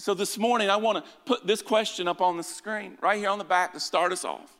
So 0.00 0.14
this 0.14 0.38
morning, 0.38 0.70
I 0.70 0.76
want 0.76 1.04
to 1.04 1.10
put 1.26 1.46
this 1.46 1.60
question 1.60 2.08
up 2.08 2.22
on 2.22 2.38
the 2.38 2.42
screen, 2.42 2.96
right 3.02 3.18
here 3.18 3.28
on 3.28 3.36
the 3.36 3.44
back 3.44 3.74
to 3.74 3.80
start 3.80 4.12
us 4.12 4.24
off. 4.24 4.56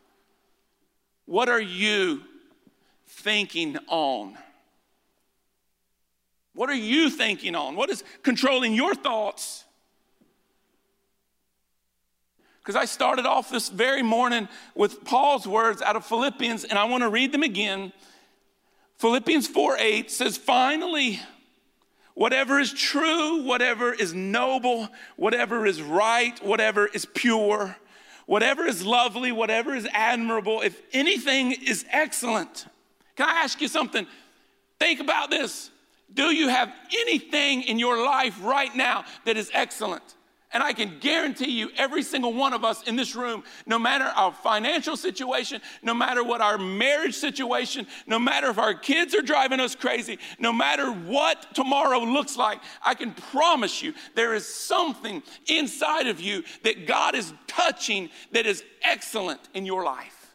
What 1.25 1.49
are 1.49 1.61
you 1.61 2.21
thinking 3.07 3.79
on? 3.89 4.37
What 6.53 6.69
are 6.69 6.75
you 6.75 7.09
thinking 7.09 7.55
on? 7.55 7.75
What 7.75 7.89
is 7.89 8.05
controlling 8.23 8.75
your 8.75 8.95
thoughts? 8.95 9.65
Because 12.59 12.77
I 12.77 12.85
started 12.85 13.25
off 13.25 13.49
this 13.49 13.71
very 13.71 14.03
morning 14.03 14.47
with 14.75 15.05
Paul's 15.07 15.47
words 15.47 15.81
out 15.81 15.97
of 15.97 16.05
Philippians, 16.05 16.65
and 16.65 16.79
I 16.79 16.85
want 16.85 17.03
to 17.03 17.09
read 17.09 17.33
them 17.33 17.43
again. 17.43 17.95
Philippians 18.99 19.47
4 19.47 19.79
8 19.79 20.11
says, 20.11 20.37
Finally, 20.37 21.19
whatever 22.21 22.61
is 22.61 22.71
true, 22.71 23.45
whatever 23.45 23.95
is 23.95 24.13
noble, 24.13 24.91
whatever 25.17 25.65
is 25.65 25.81
right, 25.81 26.39
whatever 26.45 26.87
is 26.87 27.07
pure, 27.07 27.75
whatever 28.27 28.67
is 28.67 28.85
lovely, 28.85 29.33
whatever 29.33 29.75
is 29.75 29.89
admirable, 29.95 30.61
if 30.61 30.83
anything 30.93 31.53
is 31.53 31.87
excellent. 31.91 32.67
Can 33.17 33.27
I 33.27 33.41
ask 33.41 33.63
you 33.63 33.69
something? 33.69 34.07
Think 34.79 35.01
about 35.01 35.31
this. 35.31 35.71
Do 36.13 36.25
you 36.25 36.49
have 36.49 36.71
anything 36.95 37.63
in 37.63 37.79
your 37.79 38.05
life 38.05 38.39
right 38.43 38.77
now 38.77 39.07
that 39.25 39.39
is 39.39 39.51
excellent? 39.55 40.15
And 40.53 40.65
I 40.65 40.73
can 40.73 40.99
guarantee 40.99 41.53
you, 41.53 41.71
every 41.77 42.03
single 42.03 42.33
one 42.33 42.53
of 42.53 42.65
us 42.65 42.83
in 42.83 42.97
this 42.97 43.15
room, 43.15 43.45
no 43.67 43.79
matter 43.79 44.05
our 44.05 44.33
financial 44.33 44.97
situation, 44.97 45.61
no 45.81 45.95
matter 45.95 46.25
what 46.25 46.41
our 46.41 46.59
marriage 46.59 47.15
situation, 47.15 47.87
no 48.09 48.19
matter 48.19 48.49
if 48.49 48.59
our 48.59 48.75
kids 48.75 49.15
are 49.15 49.23
driving 49.23 49.61
us 49.61 49.77
crazy, 49.77 50.19
no 50.41 50.53
matter 50.53 50.91
what 50.91 51.55
tomorrow 51.55 52.01
looks 52.01 52.37
like, 52.37 52.61
I 52.85 52.95
can 52.95 53.13
promise 53.13 53.81
you 53.81 53.95
there 54.17 54.35
is 54.35 54.45
something 54.45 55.23
inside 55.47 56.09
of 56.09 56.21
you 56.21 56.43
that 56.65 56.85
God 56.85 57.15
is 57.15 57.33
touching 57.47 58.11
that 58.33 58.45
is 58.45 58.65
excellent 58.83 59.41
in 59.55 59.65
your 59.65 59.85
life. 59.85 60.35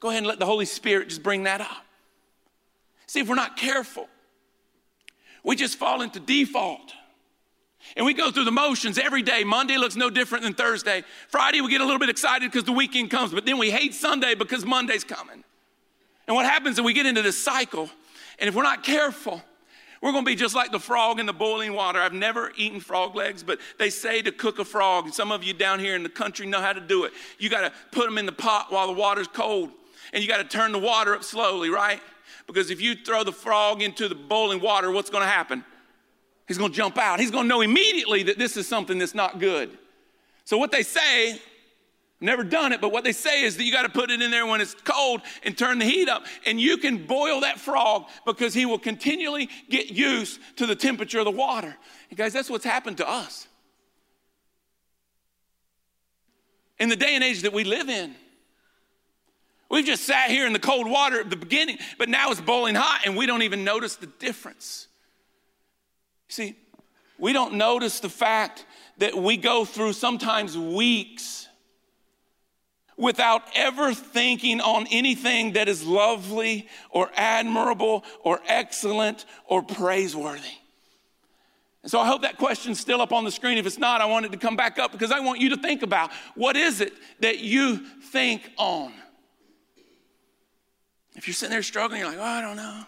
Go 0.00 0.08
ahead 0.08 0.18
and 0.18 0.26
let 0.26 0.40
the 0.40 0.46
Holy 0.46 0.66
Spirit 0.66 1.08
just 1.08 1.22
bring 1.22 1.44
that 1.44 1.60
up. 1.60 1.84
See, 3.06 3.20
if 3.20 3.28
we're 3.28 3.36
not 3.36 3.56
careful, 3.56 4.08
we 5.44 5.54
just 5.54 5.78
fall 5.78 6.02
into 6.02 6.18
default. 6.18 6.92
And 7.96 8.04
we 8.04 8.14
go 8.14 8.30
through 8.30 8.44
the 8.44 8.52
motions 8.52 8.98
every 8.98 9.22
day. 9.22 9.44
Monday 9.44 9.76
looks 9.76 9.96
no 9.96 10.10
different 10.10 10.44
than 10.44 10.54
Thursday. 10.54 11.04
Friday, 11.28 11.60
we 11.60 11.70
get 11.70 11.80
a 11.80 11.84
little 11.84 12.00
bit 12.00 12.08
excited 12.08 12.50
because 12.50 12.64
the 12.64 12.72
weekend 12.72 13.10
comes, 13.10 13.32
but 13.32 13.46
then 13.46 13.58
we 13.58 13.70
hate 13.70 13.94
Sunday 13.94 14.34
because 14.34 14.64
Monday's 14.64 15.04
coming. 15.04 15.44
And 16.26 16.34
what 16.34 16.44
happens 16.44 16.78
is 16.78 16.84
we 16.84 16.92
get 16.92 17.06
into 17.06 17.22
this 17.22 17.42
cycle, 17.42 17.88
and 18.38 18.48
if 18.48 18.54
we're 18.54 18.64
not 18.64 18.82
careful, 18.82 19.42
we're 20.02 20.12
gonna 20.12 20.26
be 20.26 20.34
just 20.34 20.54
like 20.54 20.72
the 20.72 20.80
frog 20.80 21.20
in 21.20 21.26
the 21.26 21.32
boiling 21.32 21.72
water. 21.72 22.00
I've 22.00 22.12
never 22.12 22.52
eaten 22.56 22.80
frog 22.80 23.14
legs, 23.14 23.42
but 23.42 23.58
they 23.78 23.90
say 23.90 24.22
to 24.22 24.32
cook 24.32 24.58
a 24.58 24.64
frog, 24.64 25.12
some 25.12 25.32
of 25.32 25.42
you 25.42 25.54
down 25.54 25.78
here 25.78 25.96
in 25.96 26.02
the 26.02 26.08
country 26.08 26.46
know 26.46 26.60
how 26.60 26.72
to 26.72 26.80
do 26.80 27.04
it. 27.04 27.12
You 27.38 27.48
gotta 27.48 27.72
put 27.92 28.04
them 28.04 28.18
in 28.18 28.26
the 28.26 28.32
pot 28.32 28.66
while 28.70 28.88
the 28.88 28.92
water's 28.92 29.28
cold, 29.28 29.70
and 30.12 30.22
you 30.22 30.28
gotta 30.28 30.44
turn 30.44 30.72
the 30.72 30.78
water 30.78 31.14
up 31.14 31.24
slowly, 31.24 31.70
right? 31.70 32.00
Because 32.46 32.70
if 32.70 32.80
you 32.80 32.94
throw 32.94 33.24
the 33.24 33.32
frog 33.32 33.82
into 33.82 34.08
the 34.08 34.14
boiling 34.14 34.60
water, 34.60 34.90
what's 34.90 35.10
gonna 35.10 35.26
happen? 35.26 35.64
He's 36.46 36.58
going 36.58 36.70
to 36.70 36.76
jump 36.76 36.96
out. 36.98 37.18
He's 37.18 37.30
going 37.30 37.44
to 37.44 37.48
know 37.48 37.60
immediately 37.60 38.22
that 38.24 38.38
this 38.38 38.56
is 38.56 38.68
something 38.68 38.98
that's 38.98 39.14
not 39.14 39.40
good. 39.40 39.76
So, 40.44 40.58
what 40.58 40.70
they 40.70 40.84
say, 40.84 41.40
never 42.20 42.44
done 42.44 42.72
it, 42.72 42.80
but 42.80 42.92
what 42.92 43.02
they 43.02 43.12
say 43.12 43.42
is 43.42 43.56
that 43.56 43.64
you 43.64 43.72
got 43.72 43.82
to 43.82 43.88
put 43.88 44.10
it 44.10 44.22
in 44.22 44.30
there 44.30 44.46
when 44.46 44.60
it's 44.60 44.74
cold 44.84 45.22
and 45.42 45.58
turn 45.58 45.80
the 45.80 45.84
heat 45.84 46.08
up. 46.08 46.24
And 46.46 46.60
you 46.60 46.76
can 46.76 47.04
boil 47.04 47.40
that 47.40 47.58
frog 47.58 48.04
because 48.24 48.54
he 48.54 48.64
will 48.64 48.78
continually 48.78 49.48
get 49.68 49.90
used 49.90 50.38
to 50.56 50.66
the 50.66 50.76
temperature 50.76 51.18
of 51.18 51.24
the 51.24 51.32
water. 51.32 51.76
And 52.10 52.16
guys, 52.16 52.32
that's 52.32 52.48
what's 52.48 52.64
happened 52.64 52.98
to 52.98 53.08
us. 53.08 53.48
In 56.78 56.88
the 56.88 56.96
day 56.96 57.14
and 57.14 57.24
age 57.24 57.42
that 57.42 57.52
we 57.52 57.64
live 57.64 57.88
in, 57.88 58.14
we've 59.68 59.86
just 59.86 60.04
sat 60.04 60.30
here 60.30 60.46
in 60.46 60.52
the 60.52 60.58
cold 60.60 60.88
water 60.88 61.18
at 61.18 61.30
the 61.30 61.36
beginning, 61.36 61.78
but 61.98 62.08
now 62.08 62.30
it's 62.30 62.40
boiling 62.40 62.76
hot 62.76 63.00
and 63.04 63.16
we 63.16 63.26
don't 63.26 63.42
even 63.42 63.64
notice 63.64 63.96
the 63.96 64.06
difference. 64.06 64.86
See, 66.28 66.56
we 67.18 67.32
don't 67.32 67.54
notice 67.54 68.00
the 68.00 68.08
fact 68.08 68.64
that 68.98 69.14
we 69.14 69.36
go 69.36 69.64
through 69.64 69.92
sometimes 69.92 70.56
weeks 70.56 71.48
without 72.96 73.42
ever 73.54 73.92
thinking 73.92 74.60
on 74.60 74.86
anything 74.90 75.52
that 75.52 75.68
is 75.68 75.84
lovely 75.84 76.68
or 76.90 77.10
admirable 77.14 78.04
or 78.22 78.40
excellent 78.46 79.26
or 79.46 79.62
praiseworthy. 79.62 80.42
And 81.82 81.90
so 81.90 82.00
I 82.00 82.06
hope 82.06 82.22
that 82.22 82.36
question's 82.36 82.80
still 82.80 83.00
up 83.00 83.12
on 83.12 83.24
the 83.24 83.30
screen. 83.30 83.58
If 83.58 83.66
it's 83.66 83.78
not, 83.78 84.00
I 84.00 84.06
want 84.06 84.26
it 84.26 84.32
to 84.32 84.38
come 84.38 84.56
back 84.56 84.78
up 84.78 84.92
because 84.92 85.12
I 85.12 85.20
want 85.20 85.40
you 85.40 85.50
to 85.50 85.56
think 85.56 85.82
about 85.82 86.10
what 86.34 86.56
is 86.56 86.80
it 86.80 86.92
that 87.20 87.38
you 87.38 87.76
think 87.76 88.50
on? 88.56 88.92
If 91.14 91.26
you're 91.28 91.34
sitting 91.34 91.52
there 91.52 91.62
struggling, 91.62 92.00
you're 92.00 92.10
like, 92.10 92.18
oh, 92.18 92.22
I 92.22 92.40
don't 92.40 92.56
know. 92.56 92.82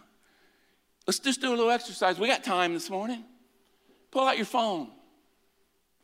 Let's 1.08 1.20
just 1.20 1.40
do 1.40 1.48
a 1.48 1.56
little 1.56 1.70
exercise. 1.70 2.18
We 2.18 2.28
got 2.28 2.44
time 2.44 2.74
this 2.74 2.90
morning. 2.90 3.24
Pull 4.10 4.28
out 4.28 4.36
your 4.36 4.44
phone. 4.44 4.88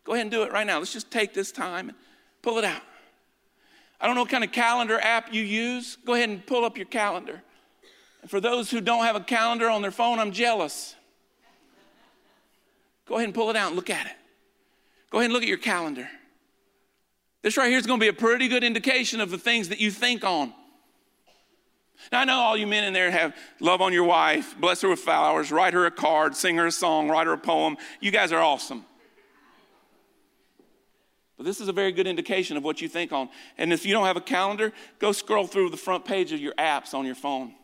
Go 0.02 0.14
ahead 0.14 0.22
and 0.22 0.30
do 0.30 0.44
it 0.44 0.50
right 0.50 0.66
now. 0.66 0.78
Let's 0.78 0.94
just 0.94 1.10
take 1.10 1.34
this 1.34 1.52
time 1.52 1.90
and 1.90 1.98
pull 2.40 2.56
it 2.56 2.64
out. 2.64 2.80
I 4.00 4.06
don't 4.06 4.14
know 4.14 4.22
what 4.22 4.30
kind 4.30 4.44
of 4.44 4.50
calendar 4.50 4.98
app 4.98 5.30
you 5.30 5.42
use. 5.42 5.98
Go 6.06 6.14
ahead 6.14 6.30
and 6.30 6.46
pull 6.46 6.64
up 6.64 6.78
your 6.78 6.86
calendar. 6.86 7.42
And 8.22 8.30
for 8.30 8.40
those 8.40 8.70
who 8.70 8.80
don't 8.80 9.04
have 9.04 9.14
a 9.14 9.20
calendar 9.20 9.68
on 9.68 9.82
their 9.82 9.90
phone, 9.90 10.18
I'm 10.18 10.32
jealous. 10.32 10.94
Go 13.04 13.16
ahead 13.16 13.26
and 13.26 13.34
pull 13.34 13.50
it 13.50 13.56
out 13.56 13.66
and 13.66 13.76
look 13.76 13.90
at 13.90 14.06
it. 14.06 14.16
Go 15.10 15.18
ahead 15.18 15.26
and 15.26 15.34
look 15.34 15.42
at 15.42 15.48
your 15.50 15.58
calendar. 15.58 16.08
This 17.42 17.58
right 17.58 17.68
here 17.68 17.78
is 17.78 17.86
going 17.86 18.00
to 18.00 18.04
be 18.04 18.08
a 18.08 18.14
pretty 18.14 18.48
good 18.48 18.64
indication 18.64 19.20
of 19.20 19.30
the 19.30 19.36
things 19.36 19.68
that 19.68 19.80
you 19.80 19.90
think 19.90 20.24
on. 20.24 20.54
Now, 22.12 22.20
I 22.20 22.24
know 22.24 22.38
all 22.38 22.56
you 22.56 22.66
men 22.66 22.84
in 22.84 22.92
there 22.92 23.10
have 23.10 23.34
love 23.60 23.80
on 23.80 23.92
your 23.92 24.04
wife, 24.04 24.54
bless 24.58 24.82
her 24.82 24.88
with 24.88 25.00
flowers, 25.00 25.50
write 25.50 25.74
her 25.74 25.86
a 25.86 25.90
card, 25.90 26.36
sing 26.36 26.56
her 26.56 26.66
a 26.66 26.72
song, 26.72 27.08
write 27.08 27.26
her 27.26 27.32
a 27.32 27.38
poem. 27.38 27.76
You 28.00 28.10
guys 28.10 28.32
are 28.32 28.40
awesome. 28.40 28.84
But 31.36 31.46
this 31.46 31.60
is 31.60 31.68
a 31.68 31.72
very 31.72 31.92
good 31.92 32.06
indication 32.06 32.56
of 32.56 32.62
what 32.62 32.80
you 32.80 32.88
think 32.88 33.12
on. 33.12 33.28
And 33.58 33.72
if 33.72 33.84
you 33.84 33.92
don't 33.92 34.06
have 34.06 34.16
a 34.16 34.20
calendar, 34.20 34.72
go 34.98 35.12
scroll 35.12 35.46
through 35.46 35.70
the 35.70 35.76
front 35.76 36.04
page 36.04 36.32
of 36.32 36.40
your 36.40 36.54
apps 36.54 36.94
on 36.94 37.06
your 37.06 37.16
phone. 37.16 37.54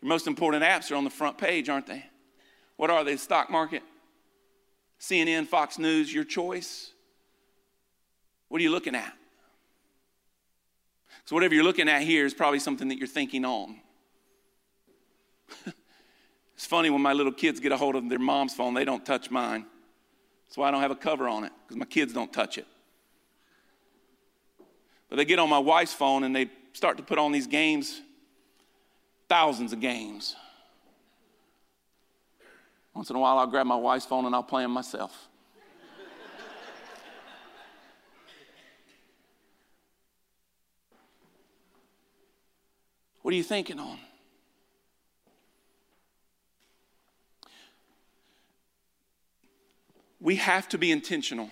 Your 0.00 0.08
most 0.08 0.26
important 0.26 0.62
apps 0.62 0.92
are 0.92 0.94
on 0.94 1.04
the 1.04 1.10
front 1.10 1.38
page, 1.38 1.68
aren't 1.68 1.86
they? 1.86 2.04
What 2.76 2.90
are 2.90 3.02
they? 3.02 3.14
The 3.14 3.18
stock 3.18 3.50
market, 3.50 3.82
CNN, 5.00 5.46
Fox 5.46 5.78
News, 5.78 6.12
your 6.12 6.24
choice. 6.24 6.92
What 8.48 8.60
are 8.60 8.62
you 8.62 8.70
looking 8.70 8.94
at? 8.94 9.12
So, 11.28 11.34
whatever 11.34 11.54
you're 11.54 11.62
looking 11.62 11.90
at 11.90 12.00
here 12.00 12.24
is 12.24 12.32
probably 12.32 12.58
something 12.58 12.88
that 12.88 12.96
you're 12.96 13.06
thinking 13.06 13.44
on. 13.44 13.80
it's 16.54 16.64
funny 16.64 16.88
when 16.88 17.02
my 17.02 17.12
little 17.12 17.34
kids 17.34 17.60
get 17.60 17.70
a 17.70 17.76
hold 17.76 17.96
of 17.96 18.08
their 18.08 18.18
mom's 18.18 18.54
phone, 18.54 18.72
they 18.72 18.86
don't 18.86 19.04
touch 19.04 19.30
mine. 19.30 19.66
That's 20.46 20.56
why 20.56 20.68
I 20.68 20.70
don't 20.70 20.80
have 20.80 20.90
a 20.90 20.96
cover 20.96 21.28
on 21.28 21.44
it, 21.44 21.52
because 21.60 21.76
my 21.76 21.84
kids 21.84 22.14
don't 22.14 22.32
touch 22.32 22.56
it. 22.56 22.66
But 25.10 25.16
they 25.16 25.26
get 25.26 25.38
on 25.38 25.50
my 25.50 25.58
wife's 25.58 25.92
phone 25.92 26.24
and 26.24 26.34
they 26.34 26.48
start 26.72 26.96
to 26.96 27.02
put 27.02 27.18
on 27.18 27.30
these 27.30 27.46
games, 27.46 28.00
thousands 29.28 29.74
of 29.74 29.80
games. 29.80 30.34
Once 32.94 33.10
in 33.10 33.16
a 33.16 33.18
while, 33.18 33.36
I'll 33.36 33.46
grab 33.46 33.66
my 33.66 33.76
wife's 33.76 34.06
phone 34.06 34.24
and 34.24 34.34
I'll 34.34 34.42
play 34.42 34.62
them 34.62 34.70
myself. 34.70 35.28
What 43.22 43.34
are 43.34 43.36
you 43.36 43.42
thinking 43.42 43.78
on? 43.78 43.98
We 50.20 50.36
have 50.36 50.68
to 50.70 50.78
be 50.78 50.90
intentional. 50.90 51.50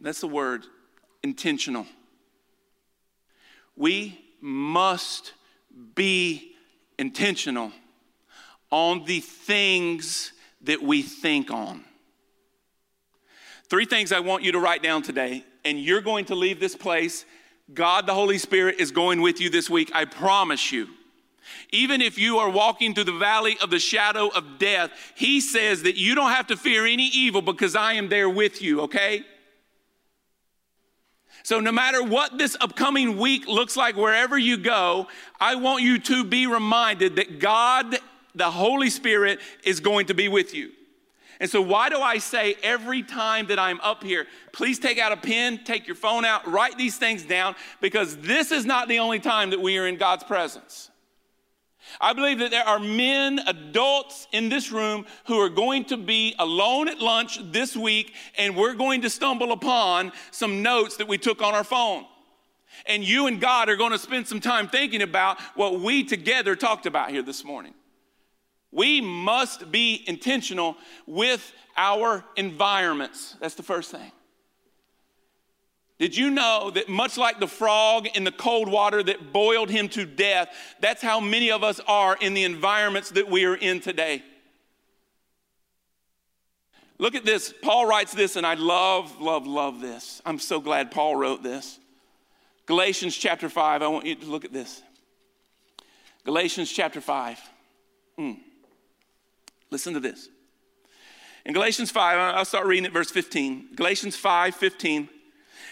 That's 0.00 0.20
the 0.20 0.28
word 0.28 0.66
intentional. 1.22 1.86
We 3.76 4.18
must 4.40 5.32
be 5.94 6.54
intentional 6.98 7.72
on 8.70 9.04
the 9.04 9.20
things 9.20 10.32
that 10.62 10.82
we 10.82 11.02
think 11.02 11.50
on. 11.50 11.84
Three 13.68 13.84
things 13.84 14.12
I 14.12 14.20
want 14.20 14.44
you 14.44 14.52
to 14.52 14.60
write 14.60 14.82
down 14.82 15.02
today, 15.02 15.44
and 15.64 15.78
you're 15.78 16.00
going 16.00 16.26
to 16.26 16.34
leave 16.34 16.60
this 16.60 16.76
place. 16.76 17.24
God, 17.74 18.06
the 18.06 18.14
Holy 18.14 18.38
Spirit, 18.38 18.76
is 18.78 18.92
going 18.92 19.20
with 19.20 19.40
you 19.40 19.50
this 19.50 19.68
week. 19.68 19.90
I 19.92 20.04
promise 20.04 20.72
you. 20.72 20.88
Even 21.70 22.00
if 22.00 22.18
you 22.18 22.38
are 22.38 22.50
walking 22.50 22.94
through 22.94 23.04
the 23.04 23.12
valley 23.12 23.56
of 23.62 23.70
the 23.70 23.78
shadow 23.78 24.28
of 24.28 24.58
death, 24.58 24.90
he 25.14 25.40
says 25.40 25.82
that 25.82 25.96
you 25.96 26.14
don't 26.14 26.30
have 26.30 26.46
to 26.48 26.56
fear 26.56 26.86
any 26.86 27.06
evil 27.06 27.42
because 27.42 27.76
I 27.76 27.94
am 27.94 28.08
there 28.08 28.28
with 28.28 28.62
you, 28.62 28.82
okay? 28.82 29.24
So, 31.46 31.60
no 31.60 31.70
matter 31.70 32.02
what 32.02 32.38
this 32.38 32.56
upcoming 32.60 33.18
week 33.18 33.46
looks 33.46 33.76
like, 33.76 33.94
wherever 33.94 34.36
you 34.36 34.56
go, 34.56 35.06
I 35.38 35.54
want 35.54 35.82
you 35.82 35.98
to 36.00 36.24
be 36.24 36.48
reminded 36.48 37.14
that 37.16 37.38
God, 37.38 37.96
the 38.34 38.50
Holy 38.50 38.90
Spirit, 38.90 39.38
is 39.62 39.78
going 39.78 40.06
to 40.06 40.14
be 40.14 40.26
with 40.26 40.54
you. 40.54 40.72
And 41.38 41.48
so, 41.48 41.60
why 41.60 41.88
do 41.88 42.00
I 42.00 42.18
say 42.18 42.56
every 42.64 43.04
time 43.04 43.46
that 43.46 43.60
I'm 43.60 43.80
up 43.80 44.02
here, 44.02 44.26
please 44.52 44.80
take 44.80 44.98
out 44.98 45.12
a 45.12 45.16
pen, 45.16 45.60
take 45.62 45.86
your 45.86 45.94
phone 45.94 46.24
out, 46.24 46.50
write 46.50 46.78
these 46.78 46.96
things 46.96 47.24
down, 47.24 47.54
because 47.80 48.16
this 48.16 48.50
is 48.50 48.64
not 48.64 48.88
the 48.88 48.98
only 48.98 49.20
time 49.20 49.50
that 49.50 49.60
we 49.60 49.78
are 49.78 49.86
in 49.86 49.98
God's 49.98 50.24
presence. 50.24 50.90
I 52.00 52.12
believe 52.12 52.40
that 52.40 52.50
there 52.50 52.66
are 52.66 52.78
men, 52.78 53.40
adults 53.46 54.26
in 54.32 54.48
this 54.48 54.72
room 54.72 55.06
who 55.26 55.38
are 55.38 55.48
going 55.48 55.84
to 55.86 55.96
be 55.96 56.34
alone 56.38 56.88
at 56.88 56.98
lunch 56.98 57.38
this 57.52 57.76
week, 57.76 58.14
and 58.36 58.56
we're 58.56 58.74
going 58.74 59.02
to 59.02 59.10
stumble 59.10 59.52
upon 59.52 60.12
some 60.30 60.62
notes 60.62 60.96
that 60.96 61.08
we 61.08 61.18
took 61.18 61.42
on 61.42 61.54
our 61.54 61.64
phone. 61.64 62.04
And 62.86 63.02
you 63.02 63.26
and 63.26 63.40
God 63.40 63.68
are 63.68 63.76
going 63.76 63.92
to 63.92 63.98
spend 63.98 64.28
some 64.28 64.40
time 64.40 64.68
thinking 64.68 65.02
about 65.02 65.40
what 65.54 65.80
we 65.80 66.04
together 66.04 66.54
talked 66.56 66.86
about 66.86 67.10
here 67.10 67.22
this 67.22 67.44
morning. 67.44 67.74
We 68.70 69.00
must 69.00 69.72
be 69.72 70.04
intentional 70.06 70.76
with 71.06 71.52
our 71.76 72.24
environments. 72.36 73.36
That's 73.40 73.54
the 73.54 73.62
first 73.62 73.90
thing. 73.90 74.12
Did 75.98 76.14
you 76.14 76.30
know 76.30 76.70
that 76.74 76.88
much 76.88 77.16
like 77.16 77.40
the 77.40 77.46
frog 77.46 78.06
in 78.14 78.24
the 78.24 78.32
cold 78.32 78.70
water 78.70 79.02
that 79.02 79.32
boiled 79.32 79.70
him 79.70 79.88
to 79.90 80.04
death, 80.04 80.48
that's 80.80 81.00
how 81.00 81.20
many 81.20 81.50
of 81.50 81.64
us 81.64 81.80
are 81.88 82.16
in 82.20 82.34
the 82.34 82.44
environments 82.44 83.10
that 83.10 83.30
we 83.30 83.46
are 83.46 83.54
in 83.54 83.80
today? 83.80 84.22
Look 86.98 87.14
at 87.14 87.24
this. 87.24 87.52
Paul 87.62 87.86
writes 87.86 88.12
this, 88.12 88.36
and 88.36 88.46
I 88.46 88.54
love, 88.54 89.20
love, 89.20 89.46
love 89.46 89.80
this. 89.80 90.20
I'm 90.26 90.38
so 90.38 90.60
glad 90.60 90.90
Paul 90.90 91.16
wrote 91.16 91.42
this. 91.42 91.78
Galatians 92.66 93.16
chapter 93.16 93.48
5, 93.48 93.82
I 93.82 93.88
want 93.88 94.04
you 94.04 94.16
to 94.16 94.26
look 94.26 94.44
at 94.44 94.52
this. 94.52 94.82
Galatians 96.24 96.70
chapter 96.70 97.00
5. 97.00 97.40
Mm. 98.18 98.38
Listen 99.70 99.94
to 99.94 100.00
this. 100.00 100.28
In 101.46 101.54
Galatians 101.54 101.90
5, 101.90 102.34
I'll 102.36 102.44
start 102.44 102.66
reading 102.66 102.86
at 102.86 102.92
verse 102.92 103.10
15. 103.10 103.76
Galatians 103.76 104.16
5 104.16 104.54
15 104.54 105.08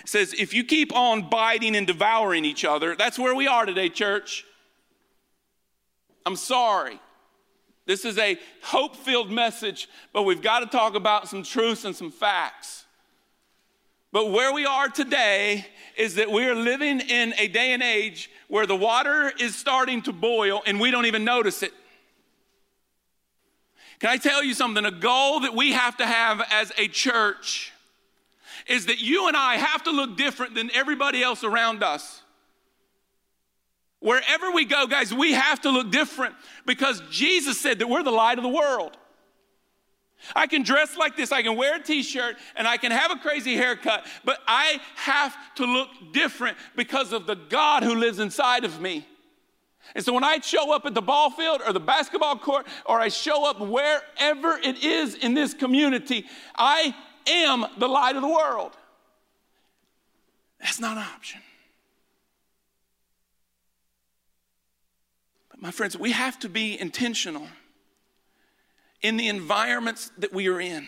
says, 0.05 0.35
If 0.35 0.55
you 0.55 0.65
keep 0.65 0.95
on 0.95 1.29
biting 1.29 1.77
and 1.77 1.87
devouring 1.87 2.45
each 2.45 2.65
other, 2.65 2.95
that's 2.97 3.19
where 3.19 3.35
we 3.35 3.47
are 3.47 3.67
today, 3.67 3.89
church. 3.89 4.45
I'm 6.27 6.37
sorry. 6.37 7.01
This 7.87 8.05
is 8.05 8.17
a 8.19 8.39
hope 8.63 8.97
filled 8.97 9.31
message, 9.31 9.89
but 10.13 10.23
we've 10.23 10.41
got 10.41 10.61
to 10.61 10.67
talk 10.67 10.95
about 10.95 11.29
some 11.29 11.43
truths 11.43 11.85
and 11.85 11.95
some 11.95 12.11
facts. 12.11 12.85
But 14.11 14.31
where 14.31 14.53
we 14.53 14.65
are 14.65 14.89
today 14.89 15.67
is 15.97 16.15
that 16.15 16.31
we 16.31 16.47
are 16.47 16.55
living 16.55 17.01
in 17.01 17.35
a 17.37 17.49
day 17.49 17.73
and 17.73 17.83
age 17.83 18.31
where 18.49 18.65
the 18.65 18.77
water 18.77 19.33
is 19.39 19.55
starting 19.57 20.03
to 20.03 20.13
boil 20.13 20.63
and 20.67 20.81
we 20.81 20.91
don't 20.91 21.07
even 21.07 21.25
notice 21.25 21.63
it. 21.63 21.73
Can 23.99 24.11
I 24.11 24.17
tell 24.17 24.43
you 24.43 24.55
something? 24.55 24.85
A 24.85 24.91
goal 24.91 25.41
that 25.41 25.55
we 25.55 25.73
have 25.73 25.97
to 25.97 26.07
have 26.07 26.43
as 26.51 26.73
a 26.79 26.89
church 26.89 27.73
is 28.67 28.87
that 28.87 29.01
you 29.01 29.29
and 29.29 29.37
I 29.37 29.57
have 29.57 29.83
to 29.85 29.91
look 29.91 30.17
different 30.17 30.55
than 30.55 30.71
everybody 30.75 31.23
else 31.23 31.45
around 31.45 31.83
us. 31.83 32.23
Wherever 34.01 34.51
we 34.51 34.65
go, 34.65 34.87
guys, 34.87 35.15
we 35.15 35.33
have 35.33 35.63
to 35.63 35.71
look 35.71 35.91
different 35.91 36.35
because 36.67 37.03
Jesus 37.11 37.61
said 37.61 37.79
that 37.79 37.89
we're 37.89 38.03
the 38.03 38.11
light 38.11 38.39
of 38.39 38.45
the 38.45 38.51
world. 38.51 38.97
I 40.35 40.47
can 40.47 40.63
dress 40.63 40.97
like 40.97 41.17
this, 41.17 41.33
I 41.33 41.43
can 41.43 41.57
wear 41.57 41.77
a 41.77 41.83
t 41.83 42.03
shirt, 42.03 42.37
and 42.57 42.67
I 42.67 42.77
can 42.77 42.93
have 42.93 43.11
a 43.11 43.17
crazy 43.17 43.57
haircut, 43.57 44.07
but 44.25 44.39
I 44.47 44.81
have 44.97 45.37
to 45.57 45.67
look 45.67 45.89
different 46.13 46.57
because 46.77 47.13
of 47.13 47.27
the 47.27 47.35
God 47.35 47.83
who 47.83 47.95
lives 47.95 48.19
inside 48.19 48.65
of 48.65 48.81
me. 48.81 49.07
And 49.95 50.05
so 50.05 50.13
when 50.13 50.25
I 50.25 50.41
show 50.41 50.75
up 50.75 50.87
at 50.87 50.95
the 50.95 51.03
ball 51.03 51.31
field 51.31 51.61
or 51.67 51.73
the 51.73 51.81
basketball 51.81 52.37
court, 52.37 52.67
or 52.87 53.01
I 53.01 53.09
show 53.09 53.49
up 53.49 53.61
wherever 53.61 54.59
it 54.59 54.83
is 54.83 55.15
in 55.15 55.35
this 55.35 55.53
community, 55.53 56.25
I 56.57 56.95
am 57.27 57.67
the 57.79 57.89
light 57.89 58.17
of 58.17 58.23
the 58.23 58.29
world. 58.29 58.73
That's 60.61 60.81
not 60.81 60.97
an 60.97 61.05
option. 61.15 61.41
But 65.51 65.61
my 65.61 65.71
friends, 65.71 65.97
we 65.97 66.13
have 66.13 66.39
to 66.41 66.49
be 66.49 66.79
intentional 66.81 67.47
in 69.03 69.17
the 69.17 69.29
environments 69.29 70.11
that 70.19 70.33
we 70.33 70.49
are 70.49 70.61
in. 70.61 70.87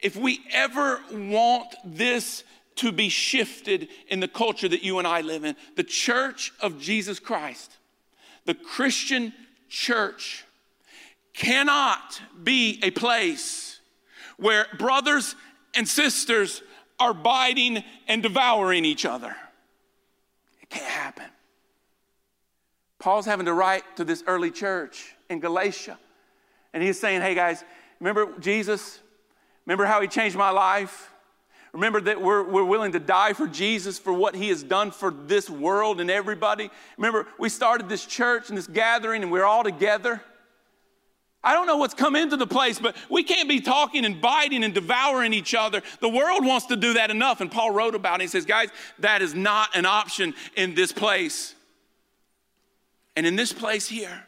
If 0.00 0.16
we 0.16 0.40
ever 0.52 1.00
want 1.12 1.74
this 1.84 2.44
to 2.76 2.92
be 2.92 3.08
shifted 3.08 3.88
in 4.08 4.20
the 4.20 4.28
culture 4.28 4.68
that 4.68 4.82
you 4.82 4.98
and 4.98 5.06
I 5.06 5.20
live 5.20 5.44
in, 5.44 5.56
the 5.76 5.84
church 5.84 6.52
of 6.60 6.80
Jesus 6.80 7.18
Christ, 7.18 7.76
the 8.44 8.54
Christian 8.54 9.32
church, 9.68 10.44
cannot 11.34 12.20
be 12.42 12.80
a 12.82 12.90
place 12.90 13.75
where 14.36 14.66
brothers 14.78 15.34
and 15.74 15.88
sisters 15.88 16.62
are 16.98 17.14
biting 17.14 17.82
and 18.08 18.22
devouring 18.22 18.84
each 18.84 19.04
other. 19.04 19.34
It 20.60 20.70
can't 20.70 20.90
happen. 20.90 21.26
Paul's 22.98 23.26
having 23.26 23.46
to 23.46 23.52
write 23.52 23.84
to 23.96 24.04
this 24.04 24.24
early 24.26 24.50
church 24.50 25.14
in 25.28 25.40
Galatia, 25.40 25.98
and 26.72 26.82
he's 26.82 26.98
saying, 26.98 27.20
Hey 27.20 27.34
guys, 27.34 27.62
remember 28.00 28.32
Jesus? 28.40 28.98
Remember 29.66 29.84
how 29.84 30.00
he 30.00 30.08
changed 30.08 30.36
my 30.36 30.50
life? 30.50 31.12
Remember 31.72 32.00
that 32.00 32.22
we're, 32.22 32.42
we're 32.42 32.64
willing 32.64 32.92
to 32.92 32.98
die 32.98 33.34
for 33.34 33.46
Jesus 33.46 33.98
for 33.98 34.12
what 34.12 34.34
he 34.34 34.48
has 34.48 34.62
done 34.62 34.90
for 34.90 35.10
this 35.10 35.50
world 35.50 36.00
and 36.00 36.10
everybody. 36.10 36.70
Remember, 36.96 37.26
we 37.38 37.50
started 37.50 37.88
this 37.88 38.06
church 38.06 38.48
and 38.48 38.56
this 38.56 38.66
gathering, 38.66 39.22
and 39.22 39.30
we're 39.30 39.44
all 39.44 39.62
together. 39.62 40.22
I 41.44 41.52
don't 41.52 41.66
know 41.66 41.76
what's 41.76 41.94
come 41.94 42.16
into 42.16 42.36
the 42.36 42.46
place, 42.46 42.78
but 42.78 42.96
we 43.08 43.22
can't 43.22 43.48
be 43.48 43.60
talking 43.60 44.04
and 44.04 44.20
biting 44.20 44.64
and 44.64 44.74
devouring 44.74 45.32
each 45.32 45.54
other. 45.54 45.82
The 46.00 46.08
world 46.08 46.44
wants 46.44 46.66
to 46.66 46.76
do 46.76 46.94
that 46.94 47.10
enough. 47.10 47.40
And 47.40 47.50
Paul 47.50 47.70
wrote 47.70 47.94
about 47.94 48.20
it. 48.20 48.24
He 48.24 48.28
says, 48.28 48.44
guys, 48.44 48.70
that 48.98 49.22
is 49.22 49.34
not 49.34 49.76
an 49.76 49.86
option 49.86 50.34
in 50.56 50.74
this 50.74 50.90
place. 50.90 51.54
And 53.14 53.24
in 53.26 53.36
this 53.36 53.52
place 53.52 53.88
here, 53.88 54.26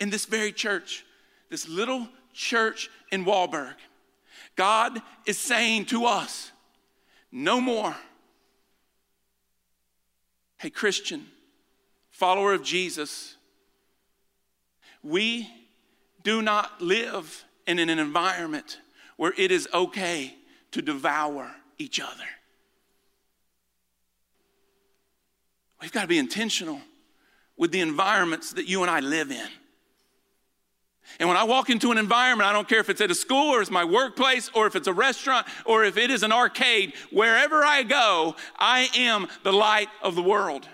in 0.00 0.10
this 0.10 0.26
very 0.26 0.52
church, 0.52 1.06
this 1.50 1.66
little 1.68 2.08
church 2.34 2.90
in 3.10 3.24
Walburg, 3.24 3.74
God 4.54 5.00
is 5.26 5.38
saying 5.38 5.86
to 5.86 6.04
us, 6.04 6.52
no 7.32 7.60
more. 7.60 7.96
Hey, 10.58 10.70
Christian, 10.70 11.26
follower 12.10 12.52
of 12.52 12.62
Jesus, 12.62 13.36
we 15.02 15.48
do 16.24 16.42
not 16.42 16.80
live 16.80 17.44
in 17.66 17.78
an 17.78 17.88
environment 17.88 18.80
where 19.16 19.32
it 19.36 19.52
is 19.52 19.68
okay 19.72 20.34
to 20.72 20.82
devour 20.82 21.54
each 21.78 22.00
other. 22.00 22.24
We've 25.80 25.92
got 25.92 26.02
to 26.02 26.08
be 26.08 26.18
intentional 26.18 26.80
with 27.56 27.70
the 27.70 27.80
environments 27.80 28.54
that 28.54 28.66
you 28.66 28.82
and 28.82 28.90
I 28.90 29.00
live 29.00 29.30
in. 29.30 29.48
And 31.20 31.28
when 31.28 31.36
I 31.36 31.44
walk 31.44 31.68
into 31.68 31.92
an 31.92 31.98
environment, 31.98 32.48
I 32.48 32.52
don't 32.52 32.66
care 32.66 32.80
if 32.80 32.88
it's 32.88 33.02
at 33.02 33.10
a 33.10 33.14
school 33.14 33.54
or 33.54 33.60
it's 33.60 33.70
my 33.70 33.84
workplace 33.84 34.50
or 34.54 34.66
if 34.66 34.74
it's 34.74 34.88
a 34.88 34.92
restaurant 34.92 35.46
or 35.66 35.84
if 35.84 35.98
it 35.98 36.10
is 36.10 36.22
an 36.22 36.32
arcade, 36.32 36.94
wherever 37.10 37.62
I 37.62 37.82
go, 37.82 38.34
I 38.58 38.88
am 38.96 39.28
the 39.42 39.52
light 39.52 39.88
of 40.02 40.14
the 40.14 40.22
world. 40.22 40.66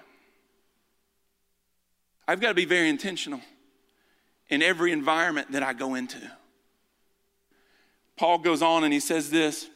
I've 2.29 2.41
got 2.41 2.49
to 2.49 2.55
be 2.55 2.65
very 2.65 2.89
intentional 2.89 3.41
in 4.51 4.63
every 4.63 4.93
environment 4.93 5.53
that 5.53 5.63
I 5.63 5.73
go 5.73 5.95
into. 5.95 6.19
Paul 8.17 8.39
goes 8.39 8.61
on 8.61 8.85
and 8.85 8.93
he 8.93 9.01
says 9.01 9.31
this. 9.31 9.69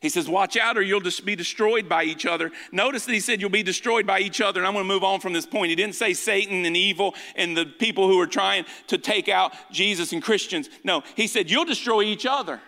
He 0.00 0.08
says, 0.08 0.28
Watch 0.28 0.56
out 0.56 0.76
or 0.76 0.82
you'll 0.82 1.00
just 1.00 1.24
be 1.24 1.36
destroyed 1.36 1.88
by 1.88 2.04
each 2.04 2.26
other. 2.26 2.50
Notice 2.72 3.06
that 3.06 3.12
he 3.12 3.20
said 3.20 3.40
you'll 3.40 3.48
be 3.48 3.62
destroyed 3.62 4.06
by 4.06 4.20
each 4.20 4.40
other. 4.40 4.60
And 4.60 4.66
I'm 4.66 4.74
going 4.74 4.84
to 4.84 4.92
move 4.92 5.04
on 5.04 5.20
from 5.20 5.32
this 5.32 5.46
point. 5.46 5.70
He 5.70 5.76
didn't 5.76 5.94
say 5.94 6.12
Satan 6.12 6.64
and 6.64 6.76
evil 6.76 7.14
and 7.36 7.56
the 7.56 7.64
people 7.64 8.08
who 8.08 8.20
are 8.20 8.26
trying 8.26 8.66
to 8.88 8.98
take 8.98 9.28
out 9.28 9.54
Jesus 9.70 10.12
and 10.12 10.22
Christians. 10.22 10.68
No, 10.82 11.02
he 11.14 11.26
said 11.26 11.50
you'll 11.50 11.64
destroy 11.64 12.02
each 12.02 12.26
other. 12.26 12.60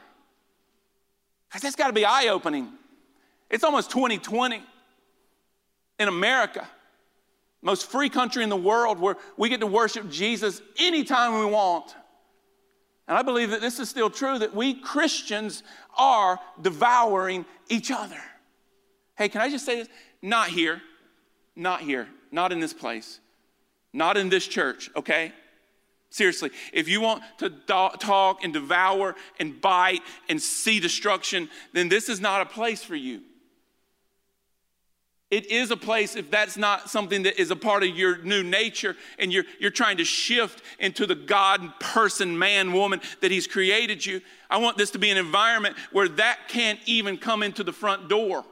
Because 1.49 1.63
That's 1.63 1.77
got 1.77 1.89
to 1.89 1.93
be 1.93 2.05
eye 2.05 2.29
opening. 2.29 2.73
It's 3.51 3.65
almost 3.65 3.91
2020 3.91 4.63
in 5.99 6.09
America 6.09 6.67
most 7.67 7.91
free 7.91 8.09
country 8.09 8.45
in 8.45 8.49
the 8.49 8.57
world 8.57 9.01
where 9.01 9.17
we 9.37 9.49
get 9.49 9.59
to 9.59 9.67
worship 9.67 10.09
Jesus 10.09 10.63
anytime 10.79 11.41
we 11.41 11.47
want. 11.47 11.97
And 13.09 13.19
I 13.19 13.23
believe 13.23 13.51
that 13.51 13.61
this 13.61 13.81
is 13.81 13.91
still 13.91 14.09
true 14.09 14.39
that 14.39 14.55
we 14.55 14.75
Christians 14.75 15.65
are 15.99 16.39
devouring 16.63 17.45
each 17.69 17.91
other. 17.91 18.21
Hey, 19.19 19.29
can 19.29 19.41
I 19.41 19.51
just 19.51 19.67
say 19.67 19.77
this? 19.77 19.89
Not 20.23 20.49
here, 20.49 20.81
not 21.57 21.81
here, 21.81 22.07
not 22.31 22.53
in 22.53 22.61
this 22.61 22.73
place, 22.73 23.19
not 23.93 24.17
in 24.17 24.29
this 24.29 24.47
church, 24.47 24.89
okay? 24.95 25.33
Seriously, 26.09 26.51
if 26.73 26.87
you 26.87 27.01
want 27.01 27.25
to 27.39 27.51
talk 27.51 28.45
and 28.45 28.53
devour 28.53 29.17
and 29.41 29.61
bite 29.61 30.03
and 30.29 30.41
see 30.41 30.79
destruction, 30.79 31.49
then 31.73 31.89
this 31.89 32.09
is 32.09 32.21
not 32.21 32.43
a 32.43 32.47
place 32.47 32.85
for 32.85 32.95
you. 32.95 33.23
It 35.31 35.51
is 35.51 35.73
a 35.73 35.77
place, 35.77 36.15
if 36.15 36.31
that's 36.31 36.57
not 36.57 36.89
something 36.89 37.25
that 37.25 37.41
is 37.41 37.51
a 37.51 37.57
part 37.57 37.83
of 37.83 37.89
your 37.89 38.19
new 38.19 38.45
nature 38.45 38.95
and 39.19 39.33
you're, 39.33 39.45
you're 39.59 39.73
trying 39.73 39.97
to 39.97 40.05
shift 40.05 40.63
into 40.79 41.05
the 41.05 41.17
God 41.17 41.81
person, 41.81 42.39
man, 42.39 42.73
woman 42.73 43.01
that 43.21 43.33
He's 43.33 43.49
created 43.49 44.07
you, 44.07 44.21
I 44.49 44.59
want 44.59 44.79
this 44.79 44.93
to 44.93 45.01
be 45.01 45.11
an 45.11 45.17
environment 45.17 45.77
where 45.91 46.09
that 46.11 46.47
can't 46.47 46.79
even 46.87 47.17
come 47.17 47.43
into 47.43 47.65
the 47.65 47.73
front 47.73 48.09
door. 48.09 48.45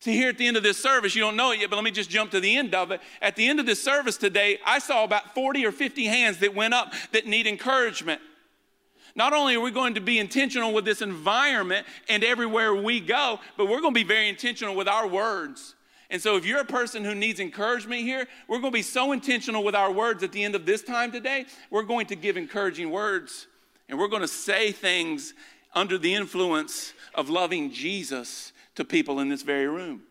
See, 0.00 0.12
here 0.12 0.28
at 0.30 0.38
the 0.38 0.46
end 0.46 0.56
of 0.58 0.62
this 0.62 0.78
service, 0.78 1.14
you 1.14 1.22
don't 1.22 1.36
know 1.36 1.52
it 1.52 1.60
yet, 1.60 1.70
but 1.70 1.76
let 1.76 1.84
me 1.84 1.90
just 1.90 2.10
jump 2.10 2.30
to 2.30 2.40
the 2.40 2.56
end 2.56 2.74
of 2.74 2.90
it. 2.90 3.00
At 3.20 3.36
the 3.36 3.46
end 3.46 3.60
of 3.60 3.66
this 3.66 3.82
service 3.82 4.16
today, 4.16 4.58
I 4.64 4.78
saw 4.78 5.04
about 5.04 5.34
40 5.34 5.64
or 5.64 5.72
50 5.72 6.04
hands 6.04 6.38
that 6.38 6.54
went 6.54 6.72
up 6.74 6.92
that 7.12 7.26
need 7.26 7.46
encouragement. 7.46 8.20
Not 9.14 9.32
only 9.32 9.56
are 9.56 9.60
we 9.60 9.70
going 9.70 9.94
to 9.94 10.00
be 10.00 10.18
intentional 10.18 10.72
with 10.72 10.84
this 10.84 11.02
environment 11.02 11.86
and 12.08 12.22
everywhere 12.22 12.74
we 12.74 13.00
go, 13.00 13.40
but 13.56 13.66
we're 13.66 13.80
going 13.80 13.94
to 13.94 14.00
be 14.00 14.06
very 14.06 14.28
intentional 14.28 14.74
with 14.74 14.88
our 14.88 15.06
words. 15.06 15.74
And 16.10 16.20
so, 16.20 16.36
if 16.36 16.44
you're 16.44 16.60
a 16.60 16.64
person 16.64 17.04
who 17.04 17.14
needs 17.14 17.38
encouragement 17.38 18.02
here, 18.02 18.26
we're 18.48 18.58
going 18.58 18.72
to 18.72 18.78
be 18.78 18.82
so 18.82 19.12
intentional 19.12 19.62
with 19.62 19.76
our 19.76 19.92
words 19.92 20.24
at 20.24 20.32
the 20.32 20.42
end 20.42 20.56
of 20.56 20.66
this 20.66 20.82
time 20.82 21.12
today. 21.12 21.46
We're 21.70 21.84
going 21.84 22.06
to 22.06 22.16
give 22.16 22.36
encouraging 22.36 22.90
words 22.90 23.46
and 23.88 23.98
we're 23.98 24.08
going 24.08 24.22
to 24.22 24.28
say 24.28 24.72
things 24.72 25.34
under 25.74 25.98
the 25.98 26.14
influence 26.14 26.94
of 27.14 27.28
loving 27.28 27.70
Jesus 27.70 28.52
to 28.76 28.84
people 28.84 29.20
in 29.20 29.28
this 29.28 29.42
very 29.42 29.66
room. 29.66 30.02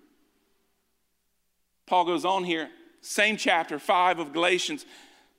Paul 1.85 2.05
goes 2.05 2.25
on 2.25 2.43
here, 2.43 2.69
same 3.01 3.37
chapter 3.37 3.79
5 3.79 4.19
of 4.19 4.33
Galatians. 4.33 4.85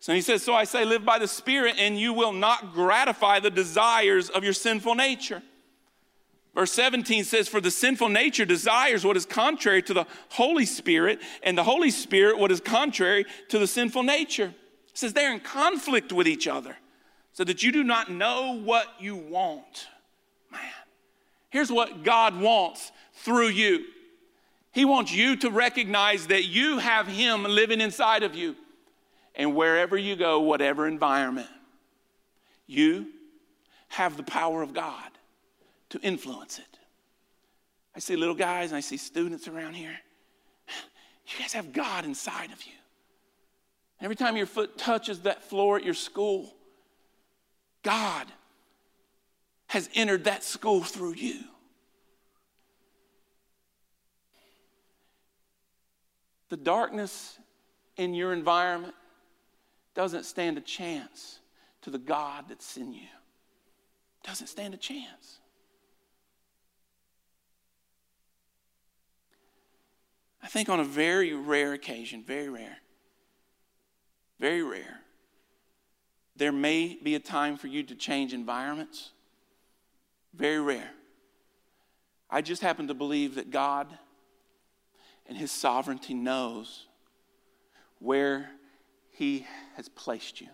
So 0.00 0.14
he 0.14 0.23
says, 0.23 0.42
So 0.42 0.54
I 0.54 0.64
say, 0.64 0.85
live 0.85 1.04
by 1.04 1.19
the 1.19 1.28
Spirit, 1.28 1.76
and 1.78 1.99
you 1.99 2.12
will 2.14 2.33
not 2.33 2.73
gratify 2.73 3.40
the 3.40 3.50
desires 3.50 4.30
of 4.30 4.42
your 4.42 4.54
sinful 4.54 4.95
nature. 4.95 5.42
Verse 6.54 6.73
17 6.73 7.25
says, 7.25 7.49
For 7.49 7.61
the 7.61 7.71
sinful 7.71 8.09
nature 8.09 8.47
desires 8.47 9.04
what 9.04 9.16
is 9.16 9.26
contrary 9.26 9.83
to 9.83 9.95
the 9.95 10.07
Holy 10.30 10.64
Spirit, 10.64 11.21
and 11.42 11.57
the 11.57 11.64
Holy 11.64 11.90
Spirit 11.90 12.38
what 12.38 12.50
is 12.50 12.61
contrary 12.61 13.26
to 13.50 13.59
the 13.59 13.66
sinful 13.66 14.02
nature. 14.02 14.54
It 14.88 14.99
says 14.99 15.12
they're 15.12 15.33
in 15.33 15.40
conflict 15.40 16.12
with 16.12 16.26
each 16.26 16.49
other, 16.49 16.76
so 17.35 17.45
that 17.45 17.62
you 17.62 17.71
do 17.71 17.85
not 17.85 18.11
know 18.11 18.59
what 18.59 18.87
you 18.99 19.16
want. 19.16 19.87
Man, 20.50 20.61
here's 21.50 21.71
what 21.71 22.02
God 22.02 22.40
wants 22.40 22.90
through 23.12 23.49
you 23.49 23.85
He 24.73 24.87
wants 24.87 25.12
you 25.12 25.37
to 25.37 25.50
recognize 25.50 26.28
that 26.28 26.47
you 26.47 26.78
have 26.78 27.07
Him 27.07 27.45
living 27.45 27.83
inside 27.83 28.23
of 28.23 28.35
you. 28.35 28.57
And 29.40 29.56
wherever 29.56 29.97
you 29.97 30.16
go, 30.16 30.40
whatever 30.40 30.87
environment, 30.87 31.49
you 32.66 33.06
have 33.88 34.18
the 34.18 34.23
power 34.23 34.61
of 34.61 34.75
God 34.75 35.11
to 35.88 36.00
influence 36.00 36.59
it. 36.59 36.78
I 37.97 38.00
see 38.00 38.16
little 38.16 38.35
guys 38.35 38.70
and 38.70 38.76
I 38.76 38.80
see 38.80 38.99
students 38.99 39.49
around 39.49 39.73
here. 39.73 39.99
You 41.26 41.38
guys 41.38 41.54
have 41.54 41.73
God 41.73 42.04
inside 42.04 42.52
of 42.52 42.62
you. 42.66 42.75
Every 44.02 44.14
time 44.14 44.37
your 44.37 44.44
foot 44.44 44.76
touches 44.76 45.20
that 45.20 45.42
floor 45.42 45.78
at 45.78 45.85
your 45.85 45.94
school, 45.94 46.54
God 47.82 48.26
has 49.68 49.88
entered 49.94 50.25
that 50.25 50.44
school 50.44 50.82
through 50.82 51.14
you. 51.14 51.44
The 56.50 56.59
darkness 56.59 57.38
in 57.97 58.12
your 58.12 58.35
environment 58.35 58.94
doesn't 60.00 60.25
stand 60.25 60.57
a 60.57 60.62
chance 60.62 61.40
to 61.83 61.90
the 61.90 61.99
God 61.99 62.47
that's 62.49 62.78
in 62.78 62.90
you. 62.90 63.11
Doesn't 64.25 64.47
stand 64.47 64.73
a 64.73 64.78
chance. 64.78 65.40
I 70.42 70.47
think 70.47 70.71
on 70.71 70.80
a 70.80 70.85
very 70.85 71.35
rare 71.35 71.75
occasion, 71.75 72.25
very 72.26 72.49
rare, 72.49 72.78
very 74.38 74.62
rare, 74.62 75.00
there 76.35 76.50
may 76.50 76.99
be 77.02 77.14
a 77.14 77.21
time 77.21 77.59
for 77.59 77.66
you 77.66 77.83
to 77.83 77.95
change 77.95 78.33
environments. 78.33 79.11
Very 80.33 80.61
rare. 80.61 80.92
I 82.30 82.40
just 82.40 82.62
happen 82.62 82.88
to 82.88 82.95
believe 82.95 83.35
that 83.35 83.50
God 83.50 83.87
and 85.26 85.37
His 85.37 85.52
sovereignty 85.52 86.14
knows 86.14 86.87
where 87.99 88.52
He 89.21 89.47
has 89.77 89.87
placed 89.87 90.41
you. 90.41 90.47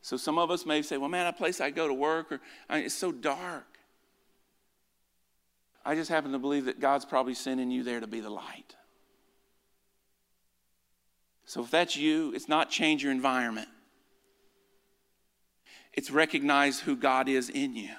So 0.00 0.16
some 0.16 0.38
of 0.38 0.50
us 0.50 0.64
may 0.64 0.80
say, 0.80 0.96
well, 0.96 1.10
man, 1.10 1.26
a 1.26 1.34
place 1.34 1.60
I 1.60 1.68
go 1.68 1.86
to 1.86 1.92
work, 1.92 2.32
or 2.32 2.40
I 2.66 2.78
it's 2.78 2.94
so 2.94 3.12
dark. 3.12 3.76
I 5.84 5.96
just 5.96 6.08
happen 6.08 6.32
to 6.32 6.38
believe 6.38 6.64
that 6.64 6.80
God's 6.80 7.04
probably 7.04 7.34
sending 7.34 7.70
you 7.70 7.82
there 7.82 8.00
to 8.00 8.06
be 8.06 8.20
the 8.20 8.30
light. 8.30 8.74
So 11.44 11.62
if 11.62 11.70
that's 11.70 11.94
you, 11.94 12.32
it's 12.34 12.48
not 12.48 12.70
change 12.70 13.02
your 13.02 13.12
environment. 13.12 13.68
It's 15.92 16.10
recognize 16.10 16.80
who 16.80 16.96
God 16.96 17.28
is 17.28 17.50
in 17.50 17.76
you 17.76 17.92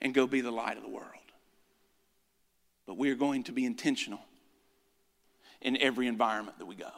and 0.00 0.14
go 0.14 0.26
be 0.26 0.40
the 0.40 0.50
light 0.50 0.78
of 0.78 0.84
the 0.84 0.88
world. 0.88 1.04
But 2.86 2.96
we 2.96 3.10
are 3.10 3.14
going 3.14 3.42
to 3.42 3.52
be 3.52 3.66
intentional 3.66 4.20
in 5.60 5.76
every 5.76 6.06
environment 6.06 6.58
that 6.58 6.66
we 6.66 6.74
go. 6.74 6.90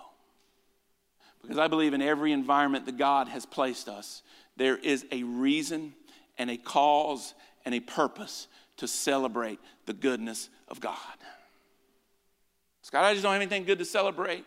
Because 1.43 1.59
I 1.59 1.67
believe 1.67 1.93
in 1.93 2.03
every 2.03 2.33
environment 2.33 2.87
that 2.87 2.97
God 2.97 3.29
has 3.29 3.45
placed 3.45 3.89
us, 3.89 4.23
there 4.57 4.77
is 4.77 5.05
a 5.11 5.25
reason 5.25 5.95
and 6.39 6.51
a 6.51 6.57
cause 6.57 7.35
and 7.65 7.75
a 7.75 7.81
purpose 7.81 8.47
to 8.77 8.87
celebrate 8.87 9.59
the 9.87 9.93
goodness 9.93 10.49
of 10.69 10.81
God. 10.81 10.97
Scott, 12.83 13.05
I 13.05 13.13
just 13.13 13.23
don't 13.23 13.33
have 13.33 13.41
anything 13.41 13.65
good 13.65 13.79
to 13.79 13.85
celebrate. 13.85 14.45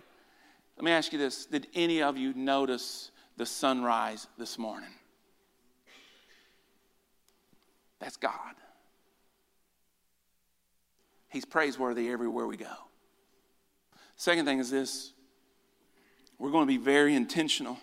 Let 0.78 0.84
me 0.84 0.92
ask 0.92 1.14
you 1.14 1.20
this 1.20 1.46
Did 1.46 1.68
any 1.74 2.02
of 2.02 2.18
you 2.18 2.34
notice 2.34 3.12
the 3.38 3.46
sunrise 3.46 4.28
this 4.38 4.58
morning? 4.58 4.90
That's 8.00 8.18
God. 8.18 8.56
He's 11.30 11.46
praiseworthy 11.46 12.10
everywhere 12.10 12.46
we 12.46 12.58
go. 12.58 12.85
Second 14.16 14.46
thing 14.46 14.60
is 14.60 14.70
this 14.70 15.12
we're 16.38 16.52
going 16.52 16.68
to 16.68 16.72
be 16.72 16.78
very 16.78 17.16
intentional 17.16 17.78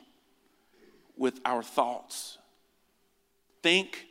with 1.17 1.41
our 1.45 1.63
thoughts. 1.63 2.39
Think 3.63 4.07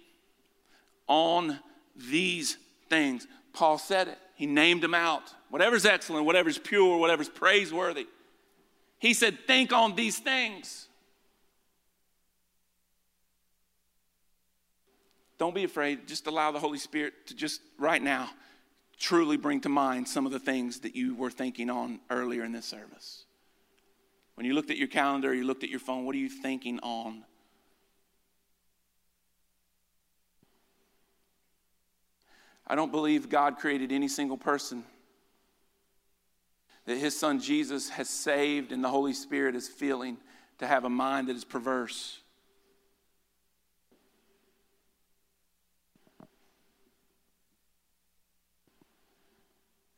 on 1.07 1.59
these 1.95 2.57
things. 2.89 3.27
Paul 3.53 3.77
said 3.77 4.07
it, 4.07 4.17
he 4.35 4.45
named 4.45 4.81
them 4.81 4.93
out. 4.93 5.33
Whatever's 5.49 5.85
excellent, 5.85 6.25
whatever's 6.25 6.57
pure, 6.57 6.97
whatever's 6.97 7.29
praiseworthy. 7.29 8.07
He 8.97 9.13
said, 9.13 9.39
Think 9.45 9.73
on 9.73 9.95
these 9.95 10.17
things. 10.17 10.87
Don't 15.37 15.55
be 15.55 15.63
afraid. 15.63 16.07
Just 16.07 16.27
allow 16.27 16.51
the 16.51 16.59
Holy 16.59 16.77
Spirit 16.77 17.13
to 17.27 17.35
just 17.35 17.61
right 17.79 18.01
now 18.01 18.29
truly 19.01 19.35
bring 19.35 19.59
to 19.59 19.69
mind 19.69 20.07
some 20.07 20.27
of 20.27 20.31
the 20.31 20.39
things 20.39 20.81
that 20.81 20.95
you 20.95 21.15
were 21.15 21.31
thinking 21.31 21.71
on 21.71 21.99
earlier 22.11 22.43
in 22.43 22.51
this 22.51 22.67
service. 22.67 23.25
When 24.35 24.45
you 24.45 24.53
looked 24.53 24.69
at 24.69 24.77
your 24.77 24.87
calendar, 24.87 25.33
you 25.33 25.43
looked 25.43 25.63
at 25.63 25.69
your 25.69 25.79
phone, 25.79 26.05
what 26.05 26.15
are 26.15 26.19
you 26.19 26.29
thinking 26.29 26.79
on? 26.81 27.23
I 32.67 32.75
don't 32.75 32.91
believe 32.91 33.27
God 33.27 33.57
created 33.57 33.91
any 33.91 34.07
single 34.07 34.37
person 34.37 34.83
that 36.85 36.97
his 36.97 37.19
son 37.19 37.39
Jesus 37.39 37.89
has 37.89 38.07
saved 38.07 38.71
and 38.71 38.83
the 38.83 38.89
Holy 38.89 39.13
Spirit 39.13 39.55
is 39.55 39.67
feeling 39.67 40.17
to 40.59 40.67
have 40.67 40.85
a 40.85 40.89
mind 40.89 41.27
that 41.27 41.35
is 41.35 41.43
perverse. 41.43 42.20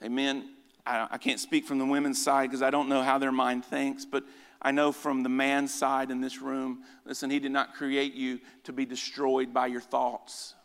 Amen. 0.03 0.50
I, 0.86 1.07
I 1.12 1.17
can't 1.17 1.39
speak 1.39 1.65
from 1.65 1.77
the 1.77 1.86
women's 1.86 2.22
side 2.22 2.50
because 2.50 2.62
I 2.62 2.69
don't 2.69 2.89
know 2.89 3.01
how 3.01 3.17
their 3.17 3.31
mind 3.31 3.63
thinks, 3.63 4.05
but 4.05 4.24
I 4.62 4.72
know 4.72 4.91
from 4.91 5.24
the 5.24 5.29
man's 5.29 5.74
side 5.74 6.12
in 6.12 6.19
this 6.19 6.41
room, 6.41 6.83
listen, 7.05 7.29
he 7.29 7.39
did 7.39 7.51
not 7.51 7.74
create 7.74 8.13
you 8.13 8.39
to 8.65 8.74
be 8.74 8.86
destroyed 8.86 9.53
by 9.53 9.67
your 9.67 9.81
thoughts. 9.81 10.55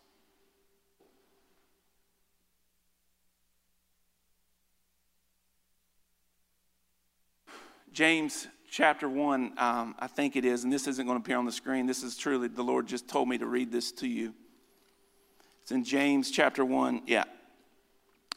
James 7.93 8.47
chapter 8.71 9.09
1, 9.09 9.55
um, 9.57 9.95
I 9.99 10.07
think 10.09 10.37
it 10.37 10.45
is, 10.45 10.63
and 10.63 10.73
this 10.73 10.87
isn't 10.87 11.07
going 11.07 11.19
to 11.19 11.25
appear 11.25 11.39
on 11.39 11.47
the 11.47 11.53
screen. 11.53 11.87
This 11.87 12.03
is 12.03 12.17
truly, 12.17 12.49
the 12.49 12.63
Lord 12.63 12.87
just 12.87 13.09
told 13.09 13.29
me 13.29 13.39
to 13.39 13.47
read 13.47 13.73
this 13.73 13.93
to 13.93 14.09
you. 14.09 14.35
It's 15.63 15.73
in 15.73 15.85
James 15.85 16.31
chapter 16.31 16.65
1, 16.65 17.03
yeah, 17.07 17.25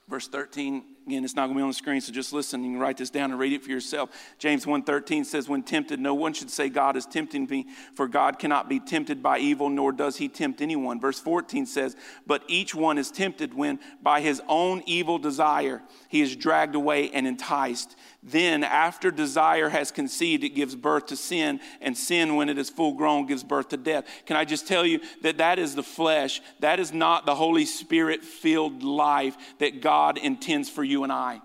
verse 0.07 0.27
13 0.27 0.90
Again, 1.07 1.23
it's 1.23 1.35
not 1.35 1.47
going 1.47 1.55
to 1.55 1.59
be 1.59 1.63
on 1.63 1.69
the 1.69 1.73
screen, 1.73 1.99
so 1.99 2.11
just 2.11 2.31
listen. 2.31 2.63
You 2.63 2.73
can 2.73 2.79
write 2.79 2.97
this 2.97 3.09
down 3.09 3.31
and 3.31 3.39
read 3.39 3.53
it 3.53 3.63
for 3.63 3.71
yourself. 3.71 4.11
James 4.37 4.65
1.13 4.65 5.25
says, 5.25 5.49
When 5.49 5.63
tempted, 5.63 5.99
no 5.99 6.13
one 6.13 6.33
should 6.33 6.51
say, 6.51 6.69
God 6.69 6.95
is 6.95 7.07
tempting 7.07 7.47
me, 7.47 7.65
for 7.95 8.07
God 8.07 8.37
cannot 8.37 8.69
be 8.69 8.79
tempted 8.79 9.23
by 9.23 9.39
evil, 9.39 9.67
nor 9.69 9.91
does 9.91 10.17
he 10.17 10.29
tempt 10.29 10.61
anyone. 10.61 10.99
Verse 10.99 11.19
14 11.19 11.65
says, 11.65 11.95
But 12.27 12.43
each 12.47 12.75
one 12.75 12.99
is 12.99 13.09
tempted 13.09 13.55
when 13.55 13.79
by 14.03 14.21
his 14.21 14.43
own 14.47 14.83
evil 14.85 15.17
desire 15.17 15.81
he 16.07 16.21
is 16.21 16.35
dragged 16.35 16.75
away 16.75 17.09
and 17.09 17.25
enticed. 17.25 17.95
Then, 18.23 18.63
after 18.63 19.09
desire 19.09 19.69
has 19.69 19.89
conceived, 19.89 20.43
it 20.43 20.49
gives 20.49 20.75
birth 20.75 21.07
to 21.07 21.15
sin, 21.15 21.59
and 21.81 21.97
sin, 21.97 22.35
when 22.35 22.49
it 22.49 22.59
is 22.59 22.69
full 22.69 22.93
grown, 22.93 23.25
gives 23.25 23.43
birth 23.43 23.69
to 23.69 23.77
death. 23.77 24.05
Can 24.27 24.35
I 24.35 24.45
just 24.45 24.67
tell 24.67 24.85
you 24.85 24.99
that 25.23 25.39
that 25.39 25.57
is 25.57 25.73
the 25.73 25.81
flesh? 25.81 26.39
That 26.59 26.79
is 26.79 26.93
not 26.93 27.25
the 27.25 27.33
Holy 27.33 27.65
Spirit 27.65 28.23
filled 28.23 28.83
life 28.83 29.35
that 29.57 29.81
God 29.81 30.19
intends 30.19 30.69
for 30.69 30.83
you 30.91 31.03
and 31.03 31.11
I. 31.11 31.41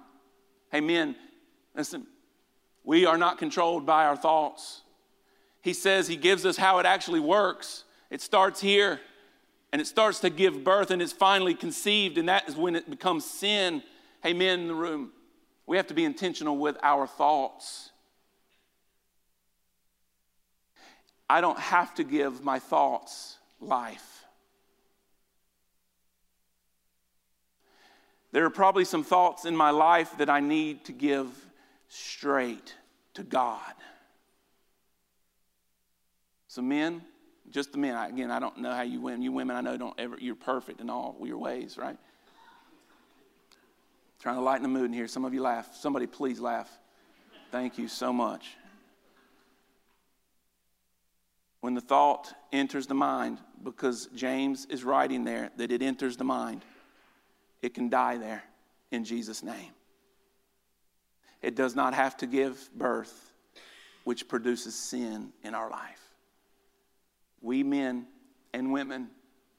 Hey, 0.71 0.81
men, 0.81 1.17
listen, 1.75 2.07
we 2.85 3.07
are 3.07 3.17
not 3.17 3.38
controlled 3.38 3.87
by 3.87 4.05
our 4.05 4.17
thoughts. 4.17 4.83
He 5.62 5.73
says 5.73 6.09
He 6.09 6.17
gives 6.17 6.45
us 6.45 6.57
how 6.57 6.79
it 6.79 6.87
actually 6.87 7.21
works. 7.21 7.85
It 8.11 8.21
starts 8.21 8.61
here, 8.61 9.00
and 9.73 9.81
it 9.81 9.87
starts 9.87 10.21
to 10.21 10.31
give 10.31 10.62
birth, 10.62 10.91
and 10.91 11.00
it's 11.00 11.12
finally 11.12 11.55
conceived, 11.55 12.19
and 12.19 12.29
that 12.29 12.49
is 12.49 12.57
when 12.57 12.76
it 12.76 12.91
becomes 12.91 13.25
sin. 13.25 13.83
Hey, 14.23 14.33
men 14.33 14.61
in 14.61 14.69
the 14.69 14.75
room, 14.75 15.12
we 15.67 15.76
have 15.76 15.87
to 15.87 15.95
be 15.95 16.05
intentional 16.05 16.57
with 16.57 16.76
our 16.83 17.07
thoughts. 17.07 17.91
I 21.29 21.41
don't 21.41 21.59
have 21.59 21.95
to 21.97 22.05
give 22.05 22.45
my 22.45 22.59
thoughts 22.59 23.38
life. 23.61 24.25
There 28.37 28.45
are 28.45 28.50
probably 28.50 28.85
some 28.85 29.02
thoughts 29.02 29.47
in 29.47 29.57
my 29.57 29.71
life 29.71 30.19
that 30.19 30.28
I 30.28 30.40
need 30.40 30.85
to 30.85 30.93
give 30.93 31.26
straight 31.88 32.75
to 33.14 33.23
God. 33.23 33.73
So, 36.47 36.61
men, 36.61 37.00
just 37.49 37.73
the 37.73 37.78
men, 37.78 37.97
again, 37.97 38.31
I 38.31 38.38
don't 38.38 38.59
know 38.59 38.75
how 38.75 38.83
you 38.83 39.00
women, 39.00 39.23
you 39.23 39.33
women, 39.33 39.57
I 39.57 39.62
know 39.62 39.78
don't 39.78 39.99
ever, 39.99 40.19
you're 40.21 40.35
perfect 40.35 40.83
in 40.83 40.90
all 40.90 41.16
your 41.25 41.38
ways, 41.38 41.78
right? 41.78 41.97
Trying 44.21 44.35
to 44.35 44.43
lighten 44.43 44.64
the 44.64 44.69
mood 44.69 44.85
in 44.85 44.93
here. 44.93 45.09
Some 45.09 45.25
of 45.25 45.33
you 45.33 45.40
laugh. 45.40 45.75
Somebody 45.75 46.07
please 46.07 46.38
laugh. 46.38 46.69
Thank 47.50 47.78
you 47.78 47.88
so 47.88 48.12
much. 48.12 48.49
When 51.62 51.73
the 51.73 51.81
thought 51.81 52.35
enters 52.52 52.87
the 52.87 52.95
mind, 52.95 53.38
because 53.64 54.11
James 54.14 54.66
is 54.66 54.85
writing 54.85 55.25
there 55.25 55.52
that 55.57 55.73
it 55.73 55.81
enters 55.81 56.19
the 56.19 56.25
mind, 56.25 56.61
it 57.63 57.75
can 57.75 57.89
die 57.89 58.19
there 58.19 58.43
in 58.91 59.05
Jesus' 59.05 59.43
name. 59.43 59.73
It 61.43 61.55
does 61.55 61.75
not 61.75 61.95
have 61.95 62.17
to 62.19 62.27
give 62.27 62.71
birth, 62.75 63.33
which 64.05 64.29
produces 64.29 64.75
sin 64.75 65.33
in 65.43 65.55
our 65.55 65.71
life. 65.71 66.01
We 67.41 67.63
men 67.63 68.07
and 68.53 68.73
women 68.73 69.09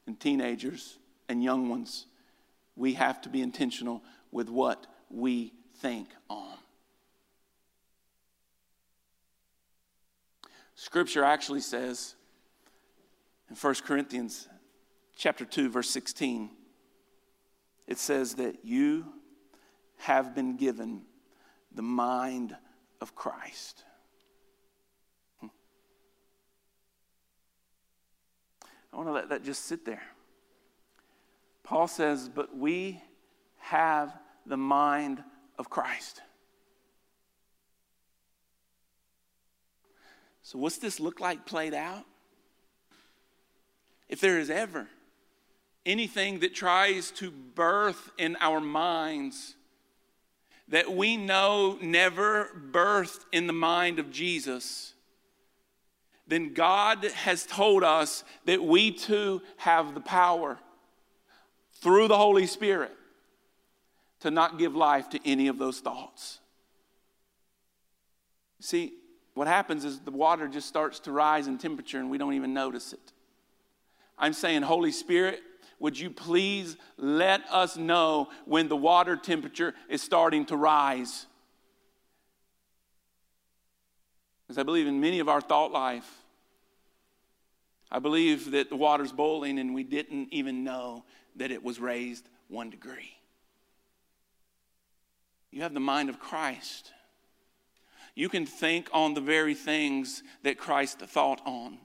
and 0.05 0.19
teenagers 0.19 0.97
and 1.29 1.43
young 1.43 1.69
ones, 1.69 2.05
we 2.75 2.93
have 2.93 3.21
to 3.21 3.29
be 3.29 3.41
intentional 3.41 4.03
with 4.31 4.49
what 4.49 4.87
we 5.09 5.53
think 5.79 6.09
on. 6.29 6.57
Scripture 10.75 11.23
actually 11.23 11.61
says 11.61 12.15
in 13.49 13.55
1 13.55 13.75
Corinthians 13.85 14.47
chapter 15.15 15.43
2 15.43 15.69
verse 15.69 15.89
16 15.89 16.51
it 17.87 17.97
says 17.97 18.35
that 18.35 18.65
you 18.65 19.05
have 19.97 20.35
been 20.35 20.57
given 20.57 21.03
the 21.73 21.81
mind 21.81 22.55
of 23.01 23.15
Christ. 23.15 23.83
Hmm. 25.39 25.47
I 28.91 28.97
want 28.97 29.07
to 29.07 29.13
let 29.13 29.29
that 29.29 29.43
just 29.43 29.65
sit 29.65 29.85
there. 29.85 30.03
Paul 31.63 31.87
says, 31.87 32.29
But 32.29 32.55
we 32.55 33.01
have 33.57 34.13
the 34.45 34.57
mind 34.57 35.23
of 35.57 35.69
Christ. 35.69 36.21
So, 40.41 40.57
what's 40.57 40.77
this 40.77 40.99
look 40.99 41.19
like 41.19 41.45
played 41.45 41.73
out? 41.73 42.05
If 44.07 44.21
there 44.21 44.39
is 44.39 44.49
ever 44.49 44.87
anything 45.87 46.39
that 46.39 46.53
tries 46.53 47.09
to 47.11 47.31
birth 47.31 48.11
in 48.17 48.37
our 48.39 48.59
minds 48.59 49.55
that 50.67 50.91
we 50.91 51.15
know 51.17 51.77
never 51.81 52.49
birthed 52.71 53.25
in 53.31 53.47
the 53.47 53.53
mind 53.53 53.99
of 53.99 54.11
Jesus, 54.11 54.93
then 56.27 56.53
God 56.53 57.05
has 57.05 57.45
told 57.45 57.83
us 57.83 58.25
that 58.45 58.61
we 58.61 58.91
too 58.91 59.41
have 59.55 59.93
the 59.93 60.01
power 60.01 60.59
through 61.81 62.09
the 62.09 62.17
Holy 62.17 62.45
Spirit 62.45 62.91
to 64.19 64.29
not 64.29 64.59
give 64.59 64.75
life 64.75 65.09
to 65.11 65.19
any 65.25 65.47
of 65.47 65.57
those 65.57 65.79
thoughts. 65.79 66.39
See, 68.59 68.93
what 69.35 69.47
happens 69.47 69.85
is 69.85 69.99
the 69.99 70.11
water 70.11 70.47
just 70.47 70.67
starts 70.67 70.99
to 71.01 71.11
rise 71.11 71.47
in 71.47 71.57
temperature 71.57 71.99
and 71.99 72.09
we 72.09 72.17
don't 72.17 72.33
even 72.33 72.53
notice 72.53 72.91
it. 72.91 73.13
I'm 74.17 74.33
saying, 74.33 74.63
Holy 74.63 74.91
Spirit, 74.91 75.41
would 75.79 75.99
you 75.99 76.09
please 76.09 76.75
let 76.97 77.41
us 77.51 77.77
know 77.77 78.29
when 78.45 78.67
the 78.67 78.75
water 78.75 79.15
temperature 79.15 79.73
is 79.89 80.01
starting 80.01 80.45
to 80.45 80.55
rise? 80.55 81.27
Because 84.43 84.57
I 84.57 84.63
believe 84.63 84.87
in 84.87 84.99
many 84.99 85.19
of 85.19 85.29
our 85.29 85.41
thought 85.41 85.71
life, 85.71 86.09
I 87.91 87.99
believe 87.99 88.51
that 88.51 88.69
the 88.69 88.75
water's 88.75 89.11
boiling 89.11 89.59
and 89.59 89.73
we 89.73 89.83
didn't 89.83 90.29
even 90.31 90.63
know 90.63 91.05
that 91.35 91.51
it 91.51 91.63
was 91.63 91.79
raised 91.79 92.27
one 92.47 92.69
degree. 92.69 93.17
You 95.51 95.61
have 95.61 95.73
the 95.73 95.79
mind 95.79 96.09
of 96.09 96.19
Christ. 96.19 96.91
You 98.15 98.29
can 98.29 98.45
think 98.45 98.89
on 98.93 99.13
the 99.13 99.21
very 99.21 99.53
things 99.53 100.23
that 100.43 100.57
Christ 100.57 100.99
thought 100.99 101.41
on. 101.45 101.77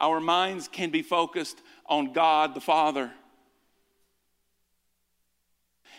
Our 0.00 0.20
minds 0.20 0.68
can 0.68 0.90
be 0.90 1.02
focused 1.02 1.60
on 1.86 2.12
God 2.12 2.54
the 2.54 2.60
Father. 2.60 3.10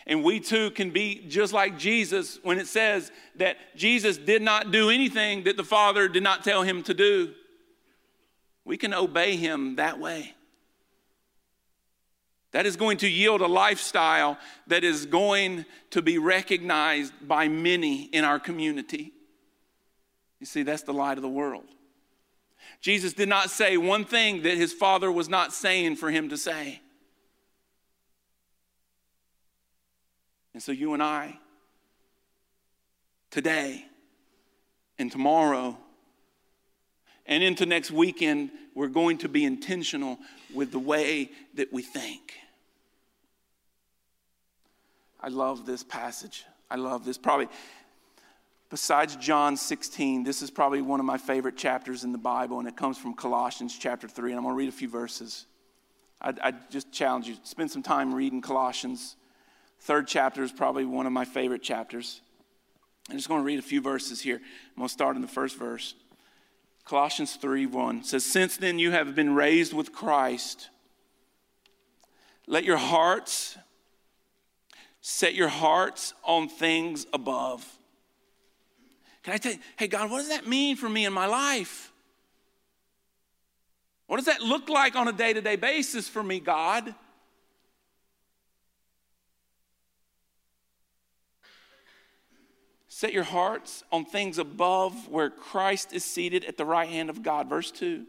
And 0.08 0.24
we 0.24 0.40
too 0.40 0.72
can 0.72 0.90
be 0.90 1.26
just 1.28 1.54
like 1.54 1.78
Jesus 1.78 2.40
when 2.42 2.58
it 2.58 2.68
says 2.68 3.12
that 3.36 3.58
Jesus 3.76 4.18
did 4.18 4.42
not 4.42 4.72
do 4.72 4.90
anything 4.90 5.44
that 5.44 5.58
the 5.58 5.64
Father 5.64 6.08
did 6.08 6.24
not 6.24 6.44
tell 6.44 6.64
him 6.64 6.82
to 6.84 6.94
do. 6.94 7.34
We 8.66 8.78
can 8.78 8.94
obey 8.94 9.36
him 9.36 9.76
that 9.76 10.00
way. 10.00 10.34
That 12.52 12.66
is 12.66 12.76
going 12.76 12.98
to 12.98 13.08
yield 13.08 13.42
a 13.42 13.48
lifestyle 13.48 14.40
that 14.68 14.84
is 14.84 15.06
going 15.06 15.66
to 15.92 16.02
be 16.02 16.18
recognized 16.18 17.14
by 17.28 17.48
many 17.48 18.06
in 18.06 18.24
our 18.26 18.40
community. 18.40 19.14
You 20.40 20.46
see, 20.46 20.64
that's 20.64 20.84
the 20.84 20.94
light 20.94 21.18
of 21.18 21.22
the 21.22 21.30
world. 21.30 21.66
Jesus 22.82 23.14
did 23.14 23.30
not 23.30 23.50
say 23.50 23.78
one 23.78 24.06
thing 24.06 24.44
that 24.44 24.56
his 24.56 24.74
father 24.74 25.12
was 25.12 25.30
not 25.30 25.54
saying 25.54 25.96
for 25.96 26.10
him 26.10 26.30
to 26.30 26.38
say. 26.38 26.82
And 30.54 30.64
so, 30.64 30.72
you 30.72 30.94
and 30.94 31.04
I, 31.04 31.38
today 33.32 33.86
and 34.98 35.12
tomorrow, 35.12 35.78
and 37.26 37.44
into 37.44 37.66
next 37.66 37.92
weekend, 37.92 38.50
we're 38.74 38.88
going 38.88 39.20
to 39.20 39.30
be 39.30 39.46
intentional 39.46 40.18
with 40.54 40.72
the 40.72 40.80
way 40.80 41.30
that 41.56 41.72
we 41.72 41.82
think. 41.82 42.34
I 45.22 45.28
love 45.28 45.66
this 45.66 45.84
passage. 45.84 46.46
I 46.72 46.76
love 46.76 47.06
this. 47.06 47.18
Probably, 47.18 47.48
besides 48.70 49.16
John 49.16 49.58
16, 49.58 50.24
this 50.24 50.42
is 50.42 50.52
probably 50.52 50.82
one 50.82 51.00
of 51.00 51.06
my 51.06 51.18
favorite 51.18 51.58
chapters 51.58 52.04
in 52.04 52.12
the 52.12 52.18
Bible, 52.18 52.60
and 52.60 52.68
it 52.68 52.76
comes 52.76 52.98
from 52.98 53.14
Colossians 53.14 53.78
chapter 53.78 54.08
3. 54.08 54.32
And 54.32 54.38
I'm 54.38 54.44
going 54.44 54.54
to 54.54 54.58
read 54.58 54.70
a 54.70 54.74
few 54.74 54.90
verses. 54.90 55.46
I, 56.22 56.34
I 56.44 56.54
just 56.70 56.92
challenge 56.92 57.28
you 57.28 57.36
spend 57.44 57.72
some 57.72 57.84
time 57.84 58.14
reading 58.14 58.42
Colossians. 58.42 59.16
Third 59.82 60.08
chapter 60.08 60.44
is 60.44 60.52
probably 60.52 60.86
one 60.86 61.06
of 61.06 61.14
my 61.14 61.26
favorite 61.26 61.64
chapters. 61.64 62.22
I'm 63.10 63.16
just 63.16 63.28
going 63.28 63.42
to 63.42 63.46
read 63.46 63.60
a 63.60 63.64
few 63.64 63.82
verses 63.82 64.22
here. 64.22 64.36
I'm 64.36 64.78
going 64.78 64.88
to 64.88 64.94
start 64.94 65.16
in 65.16 65.22
the 65.22 65.28
first 65.28 65.58
verse. 65.58 65.96
Colossians 66.86 67.36
3 67.36 67.66
1 67.66 68.04
says, 68.04 68.26
Since 68.26 68.58
then 68.58 68.80
you 68.80 68.92
have 68.92 69.16
been 69.16 69.34
raised 69.34 69.74
with 69.74 69.94
Christ. 69.94 70.70
Let 72.48 72.64
your 72.64 72.78
hearts 72.78 73.58
set 75.02 75.34
your 75.34 75.48
hearts 75.48 76.14
on 76.24 76.50
things 76.50 77.06
above. 77.14 77.79
Can 79.24 79.34
I 79.34 79.38
tell 79.38 79.54
you, 79.54 79.60
hey, 79.78 79.88
God, 79.88 80.10
what 80.10 80.20
does 80.20 80.30
that 80.30 80.48
mean 80.48 80.76
for 80.76 80.90
me 80.90 81.06
in 81.06 81.14
my 81.14 81.26
life? 81.26 81.92
What 84.08 84.18
does 84.18 84.26
that 84.26 84.42
look 84.42 84.70
like 84.70 84.96
on 84.96 85.08
a 85.08 85.14
day 85.14 85.34
to 85.34 85.42
day 85.42 85.56
basis 85.56 86.10
for 86.10 86.24
me, 86.24 86.40
God? 86.40 86.96
Set 92.88 93.14
your 93.14 93.24
hearts 93.24 93.84
on 93.92 94.04
things 94.04 94.40
above 94.40 95.08
where 95.08 95.30
Christ 95.30 95.94
is 95.94 96.04
seated 96.04 96.44
at 96.44 96.58
the 96.58 96.66
right 96.66 96.90
hand 96.90 97.10
of 97.10 97.24
God. 97.24 97.48
Verse 97.48 97.72
2. 97.72 98.06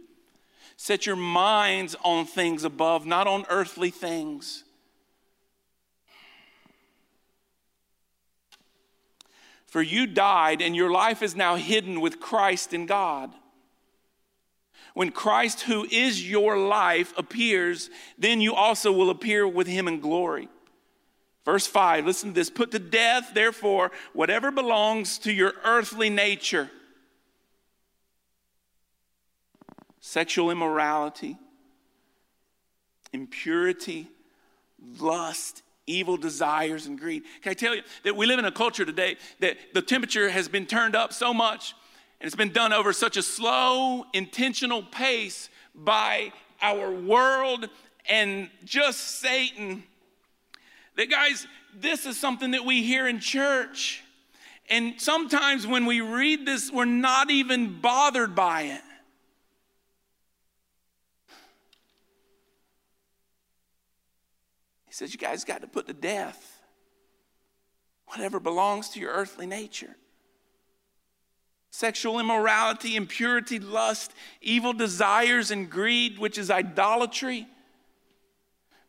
Set 0.76 1.06
your 1.06 1.16
minds 1.16 1.94
on 2.02 2.24
things 2.24 2.64
above, 2.64 3.04
not 3.04 3.26
on 3.26 3.44
earthly 3.50 3.90
things. 3.90 4.64
For 9.70 9.80
you 9.80 10.06
died, 10.06 10.60
and 10.60 10.74
your 10.74 10.90
life 10.90 11.22
is 11.22 11.36
now 11.36 11.54
hidden 11.54 12.00
with 12.00 12.18
Christ 12.18 12.74
in 12.74 12.86
God. 12.86 13.32
When 14.94 15.12
Christ, 15.12 15.62
who 15.62 15.86
is 15.88 16.28
your 16.28 16.58
life, 16.58 17.14
appears, 17.16 17.88
then 18.18 18.40
you 18.40 18.52
also 18.52 18.90
will 18.90 19.10
appear 19.10 19.46
with 19.46 19.68
him 19.68 19.86
in 19.86 20.00
glory. 20.00 20.48
Verse 21.44 21.68
5, 21.68 22.04
listen 22.04 22.30
to 22.30 22.34
this. 22.34 22.50
Put 22.50 22.72
to 22.72 22.80
death, 22.80 23.30
therefore, 23.32 23.92
whatever 24.12 24.50
belongs 24.50 25.18
to 25.18 25.32
your 25.32 25.54
earthly 25.64 26.10
nature 26.10 26.68
sexual 30.00 30.50
immorality, 30.50 31.36
impurity, 33.12 34.08
lust, 34.98 35.62
evil 35.90 36.16
desires, 36.16 36.86
and 36.86 36.98
greed. 36.98 37.24
Can 37.42 37.50
I 37.50 37.54
tell 37.54 37.74
you 37.74 37.82
that 38.04 38.16
we 38.16 38.26
live 38.26 38.38
in 38.38 38.44
a 38.44 38.52
culture 38.52 38.84
today 38.84 39.16
that 39.40 39.56
the 39.74 39.82
temperature 39.82 40.30
has 40.30 40.48
been 40.48 40.66
turned 40.66 40.94
up 40.94 41.12
so 41.12 41.34
much 41.34 41.74
and 42.20 42.26
it's 42.26 42.36
been 42.36 42.52
done 42.52 42.72
over 42.72 42.92
such 42.92 43.16
a 43.16 43.22
slow, 43.22 44.04
intentional 44.12 44.82
pace 44.82 45.48
by 45.74 46.32
our 46.60 46.92
world 46.92 47.68
and 48.08 48.50
just 48.64 49.20
Satan. 49.20 49.82
That, 50.96 51.10
guys, 51.10 51.46
this 51.74 52.04
is 52.04 52.20
something 52.20 52.50
that 52.50 52.64
we 52.64 52.82
hear 52.82 53.08
in 53.08 53.20
church. 53.20 54.02
And 54.68 55.00
sometimes 55.00 55.66
when 55.66 55.86
we 55.86 56.00
read 56.00 56.46
this, 56.46 56.70
we're 56.70 56.84
not 56.84 57.30
even 57.30 57.80
bothered 57.80 58.34
by 58.34 58.62
it. 58.62 58.82
He 64.90 64.94
says, 64.94 65.12
You 65.12 65.20
guys 65.20 65.44
got 65.44 65.60
to 65.60 65.68
put 65.68 65.86
to 65.86 65.92
death 65.92 66.60
whatever 68.06 68.40
belongs 68.40 68.88
to 68.90 69.00
your 69.00 69.12
earthly 69.12 69.46
nature 69.46 69.94
sexual 71.70 72.18
immorality, 72.18 72.96
impurity, 72.96 73.60
lust, 73.60 74.12
evil 74.42 74.72
desires, 74.72 75.52
and 75.52 75.70
greed, 75.70 76.18
which 76.18 76.36
is 76.36 76.50
idolatry. 76.50 77.46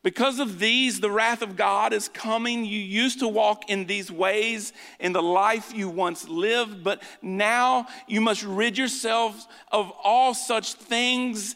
Because 0.02 0.40
of 0.40 0.58
these, 0.58 1.00
the 1.00 1.12
wrath 1.12 1.44
of 1.44 1.56
God 1.56 1.94
is 1.94 2.10
coming. 2.10 2.66
You 2.66 2.80
used 2.80 3.20
to 3.20 3.28
walk 3.28 3.70
in 3.70 3.86
these 3.86 4.12
ways 4.12 4.74
in 5.00 5.14
the 5.14 5.22
life 5.22 5.72
you 5.76 5.88
once 5.90 6.28
lived, 6.28 6.84
but 6.84 7.04
now 7.22 7.86
you 8.08 8.20
must 8.20 8.42
rid 8.42 8.80
yourselves 8.80 9.48
of 9.72 9.92
all 10.04 10.34
such 10.34 10.74
things 10.74 11.56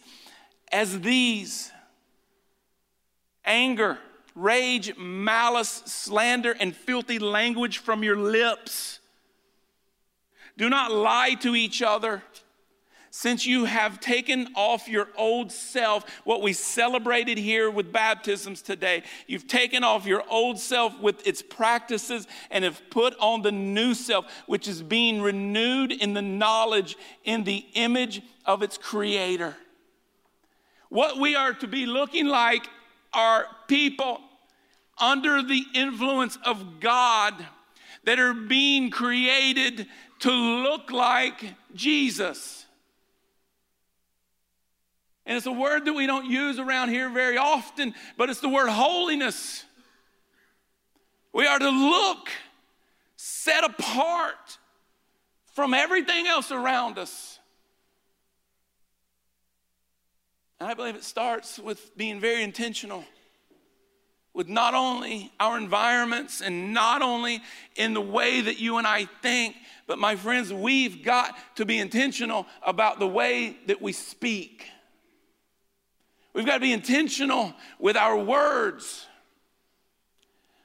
as 0.72 1.00
these 1.00 1.72
anger, 3.44 3.98
rage, 4.36 4.96
malice, 4.98 5.82
slander, 5.86 6.56
and 6.60 6.76
filthy 6.76 7.20
language 7.20 7.80
from 7.80 8.04
your 8.04 8.18
lips. 8.18 9.00
Do 10.58 10.70
not 10.70 10.92
lie 10.92 11.36
to 11.42 11.56
each 11.56 11.82
other. 11.82 12.22
Since 13.12 13.46
you 13.46 13.64
have 13.64 14.02
taken 14.02 14.50
off 14.56 14.90
your 14.90 15.08
old 15.18 15.50
self, 15.50 16.04
what 16.26 16.42
we 16.42 16.52
celebrated 16.52 17.38
here 17.38 17.72
with 17.72 17.94
baptisms 17.94 18.62
today, 18.62 19.04
you've 19.26 19.48
taken 19.48 19.86
off 19.86 20.06
your 20.06 20.22
old 20.30 20.60
self 20.60 21.00
with 21.00 21.26
its 21.26 21.42
practices 21.42 22.28
and 22.52 22.66
have 22.66 22.82
put 22.90 23.16
on 23.18 23.42
the 23.42 23.54
new 23.54 23.94
self, 23.94 24.26
which 24.48 24.68
is 24.68 24.82
being 24.82 25.22
renewed 25.22 25.94
in 25.94 26.14
the 26.14 26.22
knowledge, 26.22 26.98
in 27.24 27.46
the 27.46 27.66
image 27.74 28.22
of 28.46 28.62
its 28.62 28.78
creator. 28.78 29.56
What 30.90 31.18
we 31.18 31.38
are 31.38 31.54
to 31.54 31.68
be 31.68 31.86
looking 31.86 32.28
like 32.28 32.68
are 33.14 33.48
people 33.70 34.20
under 34.98 35.42
the 35.42 35.64
influence 35.74 36.38
of 36.46 36.80
God 36.80 37.34
that 38.06 38.20
are 38.20 38.34
being 38.34 38.90
created 38.90 39.88
to 40.20 40.32
look 40.32 40.92
like 40.92 41.56
Jesus. 41.74 42.66
And 45.26 45.36
it's 45.36 45.48
a 45.48 45.52
word 45.52 45.86
that 45.86 45.94
we 45.94 46.06
don't 46.06 46.30
use 46.30 46.60
around 46.60 46.90
here 46.90 47.10
very 47.10 47.38
often, 47.38 47.96
but 48.16 48.30
it's 48.30 48.42
the 48.42 48.50
word 48.50 48.70
holiness. 48.70 49.64
We 51.34 51.48
are 51.48 51.60
to 51.60 51.70
look 51.70 52.30
set 53.16 53.64
apart 53.64 54.58
from 55.54 55.74
everything 55.74 56.28
else 56.28 56.52
around 56.52 56.98
us. 56.98 57.40
And 60.60 60.70
I 60.70 60.74
believe 60.74 60.96
it 60.96 61.04
starts 61.04 61.60
with 61.60 61.96
being 61.98 62.20
very 62.20 62.44
intentional 62.44 63.04
with 64.36 64.50
not 64.50 64.74
only 64.74 65.32
our 65.40 65.58
environments 65.58 66.42
and 66.42 66.74
not 66.74 67.02
only 67.02 67.42
in 67.78 67.94
the 67.94 68.02
way 68.02 68.42
that 68.42 68.60
you 68.60 68.78
and 68.78 68.86
I 68.86 69.06
think, 69.22 69.56
but 69.88 69.98
my 69.98 70.18
friends, 70.18 70.54
we've 70.54 71.04
got 71.04 71.36
to 71.56 71.66
be 71.66 71.80
intentional 71.80 72.46
about 72.64 73.00
the 73.00 73.08
way 73.08 73.58
that 73.68 73.82
we 73.82 73.94
speak. 73.94 74.66
We've 76.34 76.46
got 76.46 76.56
to 76.56 76.60
be 76.60 76.74
intentional 76.74 77.54
with 77.80 77.96
our 77.96 78.18
words. 78.18 79.08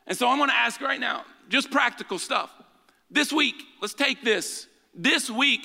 And 0.06 0.18
so 0.18 0.28
I'm 0.28 0.38
going 0.38 0.50
to 0.50 0.56
ask 0.56 0.80
right 0.80 0.98
now, 0.98 1.24
just 1.48 1.70
practical 1.70 2.18
stuff. 2.18 2.50
This 3.08 3.32
week, 3.32 3.54
let's 3.80 3.94
take 3.94 4.22
this. 4.24 4.66
This 4.94 5.30
week, 5.30 5.60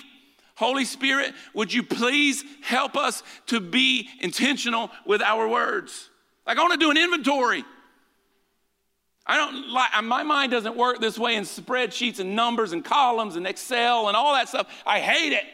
Holy 0.56 0.86
Spirit, 0.86 1.34
would 1.56 1.74
you 1.74 1.82
please 1.82 2.44
help 2.62 2.96
us 2.96 3.24
to 3.48 3.60
be 3.60 4.08
intentional 4.20 4.92
with 5.08 5.24
our 5.24 5.48
words? 5.48 6.12
Like, 6.46 6.60
I 6.60 6.62
want 6.62 6.74
to 6.74 6.80
do 6.80 6.92
an 6.92 6.98
inventory. 6.98 7.66
I 9.28 9.38
don't 9.38 9.70
like, 9.70 9.98
uh, 9.98 10.02
my 10.04 10.24
mind 10.24 10.52
doesn't 10.52 10.76
work 10.76 11.02
this 11.02 11.18
way 11.18 11.36
in 11.36 11.44
spreadsheets 11.44 12.20
and 12.20 12.36
numbers 12.36 12.74
and 12.74 12.86
columns 12.86 13.36
and 13.36 13.48
Excel 13.48 14.08
and 14.08 14.16
all 14.16 14.34
that 14.34 14.50
stuff. 14.50 14.68
I 14.86 15.00
hate 15.00 15.34
it. 15.34 15.46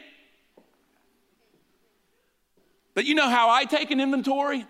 But 2.94 3.06
you 3.06 3.14
know 3.14 3.28
how 3.28 3.48
I 3.48 3.64
take 3.64 3.90
an 3.90 4.00
inventory? 4.00 4.66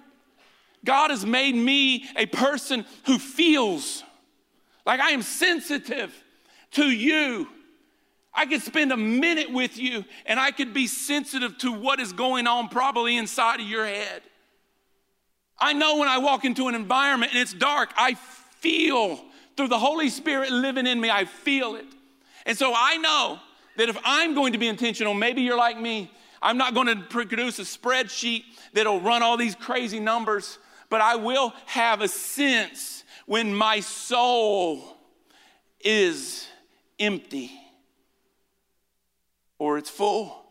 God 0.85 1.11
has 1.11 1.27
made 1.27 1.55
me 1.55 2.09
a 2.17 2.27
person 2.27 2.85
who 3.07 3.19
feels 3.19 4.05
like 4.87 5.01
I 5.01 5.11
am 5.11 5.23
sensitive 5.23 6.12
to 6.73 6.85
you. 6.85 7.49
I 8.35 8.47
could 8.47 8.62
spend 8.62 8.93
a 8.93 8.97
minute 8.97 9.53
with 9.53 9.77
you 9.79 10.05
and 10.27 10.41
I 10.41 10.53
could 10.53 10.73
be 10.73 10.87
sensitive 10.87 11.59
to 11.59 11.73
what 11.73 12.01
is 12.01 12.12
going 12.12 12.47
on 12.47 12.69
probably 12.69 13.17
inside 13.17 13.61
of 13.61 13.67
your 13.67 13.85
head. 13.85 14.23
I 15.59 15.73
know 15.73 15.99
when 15.99 16.09
I 16.09 16.19
walk 16.19 16.45
into 16.45 16.69
an 16.69 16.75
environment 16.75 17.33
and 17.33 17.41
it's 17.41 17.53
dark, 17.53 17.93
I 17.97 18.17
feel 18.62 19.20
through 19.57 19.68
the 19.68 19.79
Holy 19.79 20.09
Spirit 20.09 20.51
living 20.51 20.87
in 20.87 21.01
me, 21.01 21.11
I 21.11 21.25
feel 21.25 21.75
it. 21.75 21.87
And 22.46 22.57
so 22.57 22.72
I 22.75 22.96
know 22.96 23.38
that 23.77 23.88
if 23.88 23.98
I'm 24.05 24.35
going 24.35 24.53
to 24.53 24.59
be 24.59 24.68
intentional, 24.68 25.14
maybe 25.14 25.42
you're 25.42 25.57
like 25.57 25.79
me, 25.79 26.11
I'm 26.40 26.57
not 26.57 26.75
going 26.75 26.87
to 26.87 26.96
produce 26.96 27.59
a 27.59 27.62
spreadsheet 27.62 28.44
that'll 28.72 29.01
run 29.01 29.22
all 29.22 29.37
these 29.37 29.55
crazy 29.55 30.01
numbers, 30.01 30.59
but 30.88 31.01
I 31.01 31.16
will 31.16 31.53
have 31.66 32.01
a 32.01 32.09
sense 32.09 33.05
when 33.27 33.55
my 33.55 33.81
soul 33.81 34.96
is 35.81 36.46
empty 36.98 37.53
or 39.59 39.79
it's 39.79 39.90
full. 39.90 40.44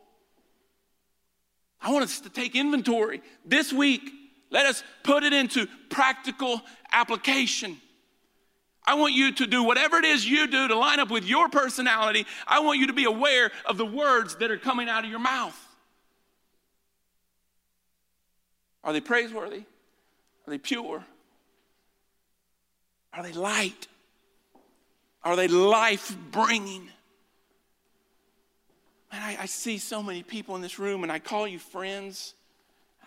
I 1.81 1.91
want 1.91 2.03
us 2.03 2.19
to 2.21 2.29
take 2.29 2.55
inventory 2.55 3.21
this 3.45 3.73
week. 3.73 4.09
Let 4.49 4.65
us 4.65 4.83
put 5.03 5.23
it 5.23 5.33
into 5.33 5.67
practical 5.89 6.61
application. 6.91 7.77
I 8.85 8.95
want 8.95 9.13
you 9.13 9.31
to 9.33 9.47
do 9.47 9.63
whatever 9.63 9.97
it 9.97 10.05
is 10.05 10.27
you 10.27 10.47
do 10.47 10.67
to 10.67 10.75
line 10.75 10.99
up 10.99 11.11
with 11.11 11.23
your 11.23 11.49
personality. 11.49 12.25
I 12.47 12.61
want 12.61 12.79
you 12.79 12.87
to 12.87 12.93
be 12.93 13.05
aware 13.05 13.51
of 13.65 13.77
the 13.77 13.85
words 13.85 14.35
that 14.37 14.49
are 14.49 14.57
coming 14.57 14.89
out 14.89 15.03
of 15.03 15.09
your 15.09 15.19
mouth. 15.19 15.57
Are 18.83 18.91
they 18.91 19.01
praiseworthy? 19.01 19.63
Are 20.47 20.51
they 20.51 20.57
pure? 20.57 21.05
Are 23.13 23.23
they 23.23 23.33
light? 23.33 23.87
Are 25.23 25.35
they 25.35 25.47
life 25.47 26.15
bringing? 26.31 26.89
Man, 29.11 29.21
I, 29.21 29.37
I, 29.41 29.45
see 29.45 29.77
so 29.77 30.01
many 30.01 30.23
people 30.23 30.55
in 30.55 30.61
this 30.61 30.79
room, 30.79 31.03
and 31.03 31.11
I 31.11 31.19
call 31.19 31.47
you 31.47 31.59
friends. 31.59 32.33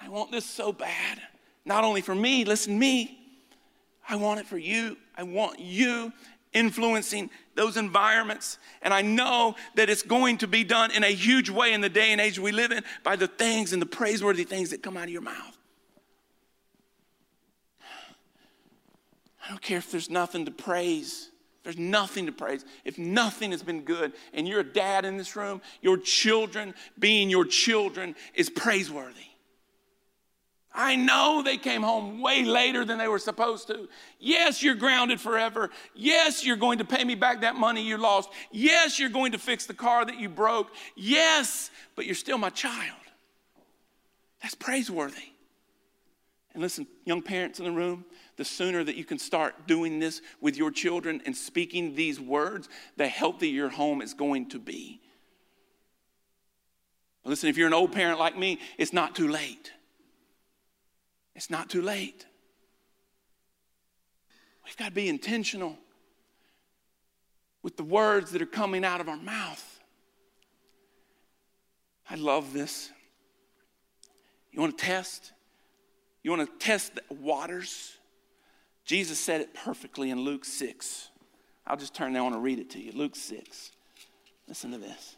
I 0.01 0.09
want 0.09 0.31
this 0.31 0.45
so 0.45 0.73
bad. 0.73 1.21
Not 1.65 1.83
only 1.83 2.03
for 2.03 2.15
me, 2.15 2.45
listen, 2.45 2.79
me. 2.79 3.19
I 4.09 4.17
want 4.17 4.39
it 4.39 4.47
for 4.47 4.59
you. 4.59 4.97
I 5.17 5.23
want 5.23 5.61
you 5.61 6.13
influencing 6.55 7.31
those 7.57 7.77
environments. 7.77 8.59
And 8.81 8.95
I 8.95 9.03
know 9.03 9.57
that 9.75 9.91
it's 9.91 10.03
going 10.03 10.39
to 10.39 10.47
be 10.47 10.65
done 10.65 10.91
in 10.93 11.05
a 11.05 11.09
huge 11.09 11.51
way 11.51 11.73
in 11.73 11.81
the 11.81 11.89
day 11.89 12.13
and 12.13 12.21
age 12.21 12.39
we 12.39 12.53
live 12.53 12.71
in 12.71 12.83
by 13.03 13.17
the 13.17 13.27
things 13.27 13.73
and 13.73 13.83
the 13.83 13.87
praiseworthy 13.87 14.45
things 14.45 14.71
that 14.71 14.83
come 14.83 14.97
out 14.97 15.05
of 15.05 15.11
your 15.11 15.23
mouth. 15.23 15.59
I 19.45 19.51
don't 19.51 19.61
care 19.61 19.79
if 19.79 19.91
there's 19.91 20.09
nothing 20.09 20.47
to 20.47 20.51
praise. 20.51 21.31
There's 21.65 21.79
nothing 21.79 22.27
to 22.27 22.33
praise. 22.33 22.65
If 22.85 22.99
nothing 22.99 23.51
has 23.51 23.63
been 23.63 23.83
good, 23.83 24.13
and 24.33 24.49
you're 24.49 24.61
a 24.61 24.65
dad 24.65 25.05
in 25.05 25.17
this 25.17 25.37
room, 25.37 25.61
your 25.83 25.99
children 25.99 26.75
being 26.99 27.29
your 27.29 27.45
children 27.45 28.15
is 28.35 28.49
praiseworthy. 28.49 29.34
I 30.75 30.97
know 30.97 31.41
they 31.45 31.57
came 31.57 31.83
home 31.83 32.21
way 32.21 32.45
later 32.45 32.85
than 32.85 32.99
they 32.99 33.07
were 33.07 33.21
supposed 33.21 33.69
to. 33.69 33.89
Yes, 34.19 34.61
you're 34.61 34.75
grounded 34.75 35.21
forever. 35.21 35.71
Yes, 35.95 36.45
you're 36.45 36.57
going 36.57 36.79
to 36.79 36.85
pay 36.85 37.05
me 37.05 37.15
back 37.15 37.43
that 37.43 37.55
money 37.55 37.83
you 37.83 37.97
lost. 37.97 38.31
Yes, 38.51 38.99
you're 38.99 39.09
going 39.09 39.33
to 39.33 39.39
fix 39.39 39.67
the 39.67 39.75
car 39.75 40.05
that 40.05 40.19
you 40.19 40.29
broke. 40.29 40.73
Yes, 40.97 41.71
but 41.95 42.07
you're 42.07 42.17
still 42.17 42.39
my 42.39 42.51
child. 42.51 42.99
That's 44.43 44.57
praiseworthy. 44.57 45.23
And 46.55 46.63
listen, 46.63 46.89
young 47.05 47.23
parents 47.23 47.61
in 47.61 47.67
the 47.67 47.73
room, 47.73 48.05
the 48.37 48.45
sooner 48.45 48.83
that 48.83 48.97
you 48.97 49.05
can 49.05 49.19
start 49.19 49.69
doing 49.69 50.01
this 50.01 50.23
with 50.41 50.57
your 50.57 50.73
children 50.73 51.23
and 51.25 51.37
speaking 51.37 51.95
these 51.95 52.21
words, 52.21 52.69
the 52.97 53.07
healthier 53.07 53.53
your 53.53 53.69
home 53.69 54.03
is 54.03 54.13
going 54.13 54.49
to 54.51 54.59
be. 54.59 55.01
Listen, 57.25 57.49
if 57.49 57.57
you're 57.57 57.69
an 57.69 57.75
old 57.75 57.93
parent 57.93 58.19
like 58.19 58.37
me, 58.37 58.59
it's 58.77 58.93
not 58.93 59.15
too 59.15 59.29
late. 59.29 59.73
It's 61.35 61.51
not 61.51 61.69
too 61.69 61.83
late. 61.83 62.27
We've 64.65 64.77
got 64.77 64.87
to 64.87 64.93
be 64.93 65.09
intentional 65.09 65.77
with 67.63 67.77
the 67.77 67.85
words 67.85 68.31
that 68.33 68.43
are 68.43 68.47
coming 68.47 68.85
out 68.85 69.01
of 69.01 69.09
our 69.09 69.17
mouth. 69.17 69.81
I 72.09 72.17
love 72.17 72.53
this. 72.53 72.91
You 74.53 74.61
want 74.61 74.79
to 74.79 74.85
test? 74.85 75.33
You 76.23 76.31
want 76.31 76.49
to 76.49 76.65
test 76.65 76.95
the 76.95 77.03
waters? 77.15 77.97
Jesus 78.85 79.19
said 79.19 79.41
it 79.41 79.55
perfectly 79.55 80.11
in 80.11 80.21
Luke 80.21 80.45
6. 80.45 81.09
I'll 81.67 81.77
just 81.77 81.95
turn 81.95 82.13
now 82.13 82.27
and 82.27 82.43
read 82.43 82.59
it 82.59 82.71
to 82.71 82.81
you. 82.81 82.93
Luke 82.93 83.17
6. 83.17 83.73
Listen 84.47 84.71
to 84.73 84.79
this. 84.79 85.17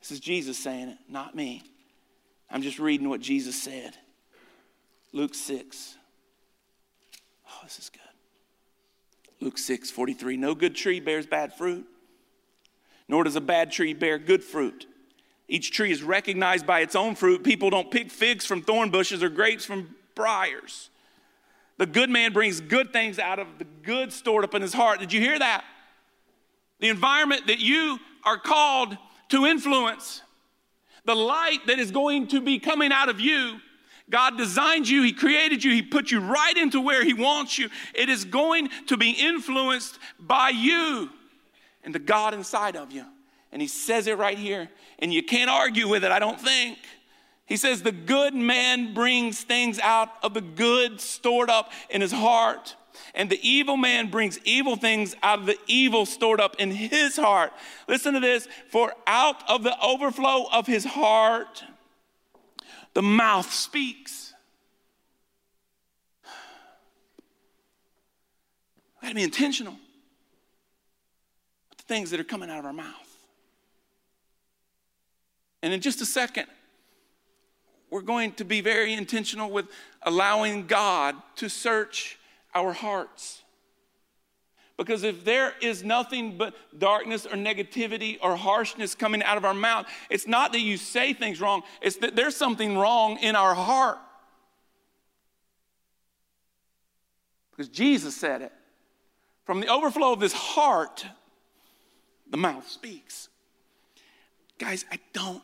This 0.00 0.12
is 0.12 0.20
Jesus 0.20 0.56
saying 0.56 0.90
it, 0.90 0.98
not 1.08 1.34
me. 1.34 1.62
I'm 2.48 2.62
just 2.62 2.78
reading 2.78 3.08
what 3.08 3.20
Jesus 3.20 3.60
said. 3.60 3.96
Luke 5.16 5.34
6. 5.34 5.96
Oh, 7.48 7.60
this 7.64 7.78
is 7.78 7.88
good. 7.88 8.02
Luke 9.40 9.56
6, 9.56 9.90
43. 9.90 10.36
No 10.36 10.54
good 10.54 10.76
tree 10.76 11.00
bears 11.00 11.24
bad 11.24 11.54
fruit, 11.54 11.86
nor 13.08 13.24
does 13.24 13.34
a 13.34 13.40
bad 13.40 13.72
tree 13.72 13.94
bear 13.94 14.18
good 14.18 14.44
fruit. 14.44 14.84
Each 15.48 15.70
tree 15.70 15.90
is 15.90 16.02
recognized 16.02 16.66
by 16.66 16.80
its 16.80 16.94
own 16.94 17.14
fruit. 17.14 17.44
People 17.44 17.70
don't 17.70 17.90
pick 17.90 18.10
figs 18.10 18.44
from 18.44 18.60
thorn 18.60 18.90
bushes 18.90 19.22
or 19.22 19.30
grapes 19.30 19.64
from 19.64 19.94
briars. 20.14 20.90
The 21.78 21.86
good 21.86 22.10
man 22.10 22.34
brings 22.34 22.60
good 22.60 22.92
things 22.92 23.18
out 23.18 23.38
of 23.38 23.46
the 23.56 23.64
good 23.64 24.12
stored 24.12 24.44
up 24.44 24.54
in 24.54 24.60
his 24.60 24.74
heart. 24.74 25.00
Did 25.00 25.14
you 25.14 25.20
hear 25.20 25.38
that? 25.38 25.64
The 26.80 26.90
environment 26.90 27.46
that 27.46 27.60
you 27.60 27.98
are 28.22 28.38
called 28.38 28.98
to 29.30 29.46
influence, 29.46 30.20
the 31.06 31.16
light 31.16 31.60
that 31.68 31.78
is 31.78 31.90
going 31.90 32.26
to 32.28 32.42
be 32.42 32.58
coming 32.58 32.92
out 32.92 33.08
of 33.08 33.18
you 33.18 33.60
God 34.08 34.38
designed 34.38 34.88
you, 34.88 35.02
He 35.02 35.12
created 35.12 35.64
you, 35.64 35.72
He 35.72 35.82
put 35.82 36.10
you 36.10 36.20
right 36.20 36.56
into 36.56 36.80
where 36.80 37.04
He 37.04 37.14
wants 37.14 37.58
you. 37.58 37.68
It 37.94 38.08
is 38.08 38.24
going 38.24 38.68
to 38.86 38.96
be 38.96 39.10
influenced 39.10 39.98
by 40.18 40.50
you 40.50 41.10
and 41.82 41.94
the 41.94 41.98
God 41.98 42.34
inside 42.34 42.76
of 42.76 42.92
you. 42.92 43.04
And 43.52 43.60
He 43.60 43.68
says 43.68 44.06
it 44.06 44.18
right 44.18 44.38
here, 44.38 44.68
and 44.98 45.12
you 45.12 45.22
can't 45.22 45.50
argue 45.50 45.88
with 45.88 46.04
it, 46.04 46.12
I 46.12 46.18
don't 46.18 46.40
think. 46.40 46.78
He 47.46 47.56
says, 47.56 47.82
The 47.82 47.92
good 47.92 48.34
man 48.34 48.92
brings 48.92 49.40
things 49.40 49.78
out 49.78 50.10
of 50.22 50.34
the 50.34 50.40
good 50.40 51.00
stored 51.00 51.48
up 51.48 51.72
in 51.88 52.00
his 52.00 52.12
heart. 52.12 52.76
And 53.14 53.30
the 53.30 53.40
evil 53.46 53.76
man 53.76 54.10
brings 54.10 54.38
evil 54.44 54.76
things 54.76 55.14
out 55.22 55.40
of 55.40 55.46
the 55.46 55.58
evil 55.66 56.06
stored 56.06 56.40
up 56.40 56.56
in 56.58 56.70
his 56.70 57.16
heart. 57.16 57.52
Listen 57.88 58.14
to 58.14 58.20
this 58.20 58.48
for 58.70 58.92
out 59.06 59.48
of 59.48 59.62
the 59.62 59.78
overflow 59.80 60.46
of 60.50 60.66
his 60.66 60.84
heart, 60.84 61.62
the 62.96 63.02
mouth 63.02 63.52
speaks. 63.52 64.32
We 68.94 69.02
gotta 69.02 69.14
be 69.14 69.22
intentional 69.22 69.74
with 71.68 71.76
the 71.76 71.84
things 71.84 72.10
that 72.10 72.18
are 72.18 72.24
coming 72.24 72.48
out 72.48 72.60
of 72.60 72.64
our 72.64 72.72
mouth. 72.72 73.18
And 75.62 75.74
in 75.74 75.82
just 75.82 76.00
a 76.00 76.06
second, 76.06 76.46
we're 77.90 78.00
going 78.00 78.32
to 78.32 78.46
be 78.46 78.62
very 78.62 78.94
intentional 78.94 79.50
with 79.50 79.66
allowing 80.00 80.66
God 80.66 81.16
to 81.34 81.50
search 81.50 82.18
our 82.54 82.72
hearts. 82.72 83.42
Because 84.76 85.04
if 85.04 85.24
there 85.24 85.54
is 85.62 85.82
nothing 85.82 86.36
but 86.36 86.54
darkness 86.78 87.24
or 87.24 87.36
negativity 87.36 88.18
or 88.20 88.36
harshness 88.36 88.94
coming 88.94 89.22
out 89.22 89.38
of 89.38 89.44
our 89.44 89.54
mouth, 89.54 89.86
it's 90.10 90.26
not 90.26 90.52
that 90.52 90.60
you 90.60 90.76
say 90.76 91.14
things 91.14 91.40
wrong, 91.40 91.62
it's 91.80 91.96
that 91.96 92.14
there's 92.14 92.36
something 92.36 92.76
wrong 92.76 93.18
in 93.18 93.36
our 93.36 93.54
heart. 93.54 93.98
Because 97.50 97.68
Jesus 97.68 98.14
said 98.14 98.42
it. 98.42 98.52
From 99.44 99.60
the 99.60 99.68
overflow 99.68 100.12
of 100.12 100.20
this 100.20 100.34
heart, 100.34 101.06
the 102.28 102.36
mouth 102.36 102.68
speaks. 102.68 103.30
Guys, 104.58 104.84
I 104.90 104.98
don't, 105.14 105.42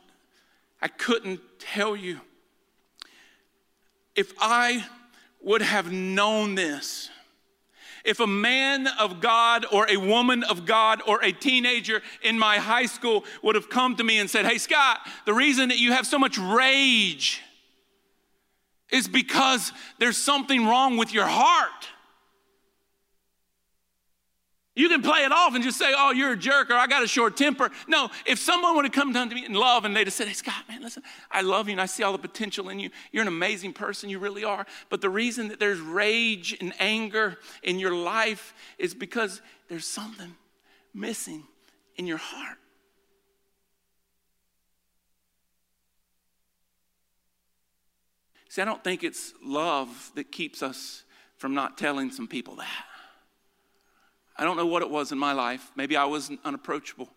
I 0.82 0.88
couldn't 0.88 1.40
tell 1.58 1.96
you. 1.96 2.20
If 4.14 4.34
I 4.40 4.84
would 5.40 5.62
have 5.62 5.90
known 5.90 6.54
this, 6.54 7.08
if 8.04 8.20
a 8.20 8.26
man 8.26 8.86
of 8.98 9.20
God 9.20 9.66
or 9.70 9.88
a 9.88 9.96
woman 9.96 10.44
of 10.44 10.66
God 10.66 11.02
or 11.06 11.22
a 11.22 11.32
teenager 11.32 12.02
in 12.22 12.38
my 12.38 12.58
high 12.58 12.86
school 12.86 13.24
would 13.42 13.54
have 13.54 13.68
come 13.68 13.96
to 13.96 14.04
me 14.04 14.18
and 14.18 14.28
said, 14.28 14.44
Hey, 14.44 14.58
Scott, 14.58 15.00
the 15.24 15.34
reason 15.34 15.68
that 15.68 15.78
you 15.78 15.92
have 15.92 16.06
so 16.06 16.18
much 16.18 16.38
rage 16.38 17.42
is 18.90 19.08
because 19.08 19.72
there's 19.98 20.18
something 20.18 20.66
wrong 20.66 20.96
with 20.96 21.12
your 21.12 21.26
heart. 21.26 21.88
You 24.82 24.88
can 24.88 25.00
play 25.00 25.20
it 25.20 25.30
off 25.30 25.54
and 25.54 25.62
just 25.62 25.78
say, 25.78 25.92
oh, 25.96 26.10
you're 26.10 26.32
a 26.32 26.36
jerk 26.36 26.68
or 26.68 26.74
I 26.74 26.88
got 26.88 27.04
a 27.04 27.06
short 27.06 27.36
temper. 27.36 27.70
No, 27.86 28.10
if 28.26 28.40
someone 28.40 28.74
would 28.74 28.84
have 28.84 28.92
come 28.92 29.12
down 29.12 29.28
to 29.28 29.34
me 29.36 29.46
in 29.46 29.54
love 29.54 29.84
and 29.84 29.94
they'd 29.94 30.08
have 30.08 30.12
said, 30.12 30.26
hey, 30.26 30.34
Scott, 30.34 30.64
man, 30.68 30.82
listen, 30.82 31.04
I 31.30 31.42
love 31.42 31.68
you 31.68 31.72
and 31.72 31.80
I 31.80 31.86
see 31.86 32.02
all 32.02 32.10
the 32.10 32.18
potential 32.18 32.68
in 32.68 32.80
you. 32.80 32.90
You're 33.12 33.22
an 33.22 33.28
amazing 33.28 33.74
person, 33.74 34.10
you 34.10 34.18
really 34.18 34.42
are. 34.42 34.66
But 34.88 35.00
the 35.00 35.08
reason 35.08 35.46
that 35.48 35.60
there's 35.60 35.78
rage 35.78 36.56
and 36.60 36.72
anger 36.80 37.38
in 37.62 37.78
your 37.78 37.94
life 37.94 38.54
is 38.76 38.92
because 38.92 39.40
there's 39.68 39.86
something 39.86 40.34
missing 40.92 41.44
in 41.94 42.08
your 42.08 42.18
heart. 42.18 42.58
See, 48.48 48.60
I 48.60 48.64
don't 48.64 48.82
think 48.82 49.04
it's 49.04 49.32
love 49.44 50.10
that 50.16 50.32
keeps 50.32 50.60
us 50.60 51.04
from 51.36 51.54
not 51.54 51.78
telling 51.78 52.10
some 52.10 52.26
people 52.26 52.56
that. 52.56 52.91
I 54.36 54.44
don't 54.44 54.56
know 54.56 54.66
what 54.66 54.82
it 54.82 54.90
was 54.90 55.12
in 55.12 55.18
my 55.18 55.32
life. 55.32 55.70
Maybe 55.76 55.96
I 55.96 56.04
was 56.04 56.30
unapproachable. 56.44 57.08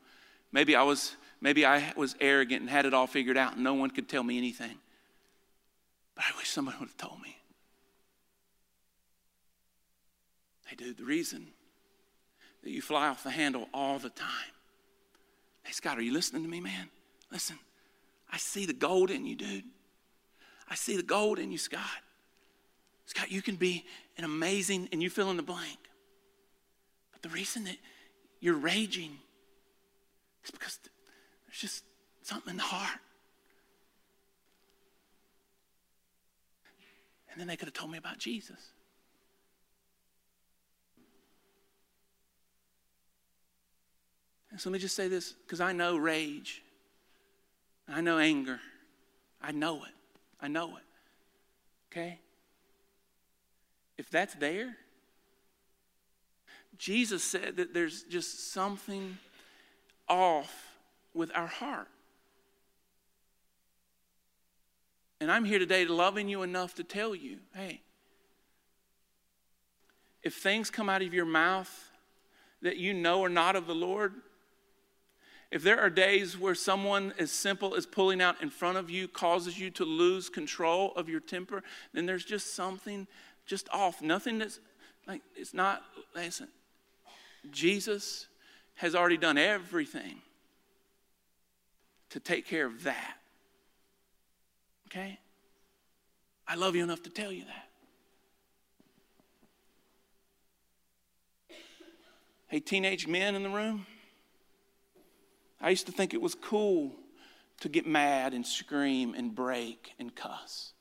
Maybe 0.51 0.75
I 0.75 0.83
was 0.83 1.15
maybe 1.41 1.65
I 1.65 1.93
was 1.95 2.15
arrogant 2.19 2.61
and 2.61 2.69
had 2.69 2.85
it 2.85 2.93
all 2.93 3.07
figured 3.07 3.37
out 3.37 3.55
and 3.55 3.63
no 3.63 3.73
one 3.73 3.89
could 3.89 4.09
tell 4.09 4.23
me 4.23 4.37
anything. 4.37 4.77
But 6.15 6.25
I 6.25 6.37
wish 6.37 6.49
somebody 6.49 6.77
would 6.79 6.89
have 6.89 6.97
told 6.97 7.21
me. 7.21 7.37
Hey, 10.65 10.75
dude, 10.75 10.97
the 10.97 11.05
reason 11.05 11.47
that 12.63 12.71
you 12.71 12.81
fly 12.81 13.07
off 13.07 13.23
the 13.23 13.29
handle 13.29 13.69
all 13.73 13.99
the 13.99 14.09
time. 14.09 14.51
Hey, 15.63 15.71
Scott, 15.71 15.97
are 15.97 16.01
you 16.01 16.13
listening 16.13 16.43
to 16.43 16.49
me, 16.49 16.59
man? 16.59 16.89
Listen, 17.31 17.57
I 18.31 18.37
see 18.37 18.65
the 18.65 18.73
gold 18.73 19.11
in 19.11 19.25
you, 19.25 19.35
dude. 19.35 19.63
I 20.69 20.75
see 20.75 20.97
the 20.97 21.03
gold 21.03 21.37
in 21.37 21.51
you, 21.51 21.57
Scott. 21.57 21.81
Scott, 23.05 23.31
you 23.31 23.41
can 23.41 23.55
be 23.55 23.85
an 24.17 24.23
amazing, 24.23 24.89
and 24.91 25.01
you 25.03 25.09
fill 25.09 25.29
in 25.29 25.37
the 25.37 25.43
blank. 25.43 25.77
The 27.25 27.31
reason 27.31 27.63
that 27.63 27.77
you're 28.39 28.53
raging 28.53 29.17
is 30.43 30.51
because 30.51 30.77
there's 31.47 31.57
just 31.57 31.83
something 32.21 32.51
in 32.51 32.57
the 32.57 32.61
heart. 32.61 32.99
And 37.31 37.39
then 37.41 37.47
they 37.47 37.55
could 37.55 37.67
have 37.67 37.73
told 37.73 37.91
me 37.91 37.97
about 37.97 38.19
Jesus. 38.19 38.59
And 44.51 44.61
so 44.61 44.69
let 44.69 44.73
me 44.73 44.79
just 44.79 44.95
say 44.95 45.07
this 45.07 45.31
because 45.31 45.59
I 45.59 45.71
know 45.71 45.97
rage, 45.97 46.61
I 47.87 48.01
know 48.01 48.19
anger, 48.19 48.59
I 49.41 49.51
know 49.51 49.77
it, 49.77 49.95
I 50.39 50.47
know 50.47 50.77
it. 50.77 50.83
Okay? 51.91 52.19
If 53.97 54.11
that's 54.11 54.35
there, 54.35 54.77
Jesus 56.77 57.23
said 57.23 57.57
that 57.57 57.73
there's 57.73 58.03
just 58.03 58.51
something 58.51 59.17
off 60.07 60.77
with 61.13 61.31
our 61.35 61.47
heart. 61.47 61.87
And 65.19 65.31
I'm 65.31 65.45
here 65.45 65.59
today 65.59 65.85
loving 65.85 66.27
you 66.27 66.43
enough 66.43 66.75
to 66.75 66.83
tell 66.83 67.15
you 67.15 67.37
hey, 67.55 67.81
if 70.23 70.35
things 70.35 70.69
come 70.69 70.89
out 70.89 71.01
of 71.01 71.13
your 71.13 71.25
mouth 71.25 71.91
that 72.61 72.77
you 72.77 72.93
know 72.93 73.23
are 73.23 73.29
not 73.29 73.55
of 73.55 73.67
the 73.67 73.75
Lord, 73.75 74.13
if 75.51 75.63
there 75.63 75.79
are 75.79 75.89
days 75.89 76.37
where 76.37 76.55
someone 76.55 77.13
as 77.17 77.31
simple 77.31 77.75
as 77.75 77.85
pulling 77.85 78.21
out 78.21 78.41
in 78.41 78.49
front 78.49 78.77
of 78.77 78.89
you 78.89 79.07
causes 79.07 79.57
you 79.57 79.69
to 79.71 79.85
lose 79.85 80.27
control 80.29 80.91
of 80.95 81.07
your 81.07 81.19
temper, 81.19 81.63
then 81.93 82.05
there's 82.05 82.25
just 82.25 82.55
something 82.55 83.07
just 83.45 83.69
off. 83.69 84.01
Nothing 84.01 84.39
that's 84.39 84.59
like, 85.07 85.21
it's 85.35 85.53
not, 85.53 85.83
listen, 86.15 86.47
Jesus 87.51 88.27
has 88.75 88.95
already 88.95 89.17
done 89.17 89.37
everything 89.37 90.21
to 92.09 92.19
take 92.19 92.45
care 92.45 92.65
of 92.65 92.83
that. 92.83 93.17
Okay? 94.87 95.19
I 96.47 96.55
love 96.55 96.75
you 96.75 96.83
enough 96.83 97.03
to 97.03 97.09
tell 97.09 97.31
you 97.31 97.43
that. 97.45 97.69
Hey, 102.47 102.59
teenage 102.59 103.07
men 103.07 103.35
in 103.35 103.43
the 103.43 103.49
room, 103.49 103.85
I 105.59 105.71
used 105.71 105.87
to 105.87 105.91
think 105.91 106.13
it 106.13 106.21
was 106.21 106.35
cool 106.35 106.93
to 107.61 107.69
get 107.69 107.87
mad 107.87 108.33
and 108.33 108.45
scream 108.45 109.13
and 109.15 109.33
break 109.33 109.93
and 109.99 110.13
cuss. 110.15 110.73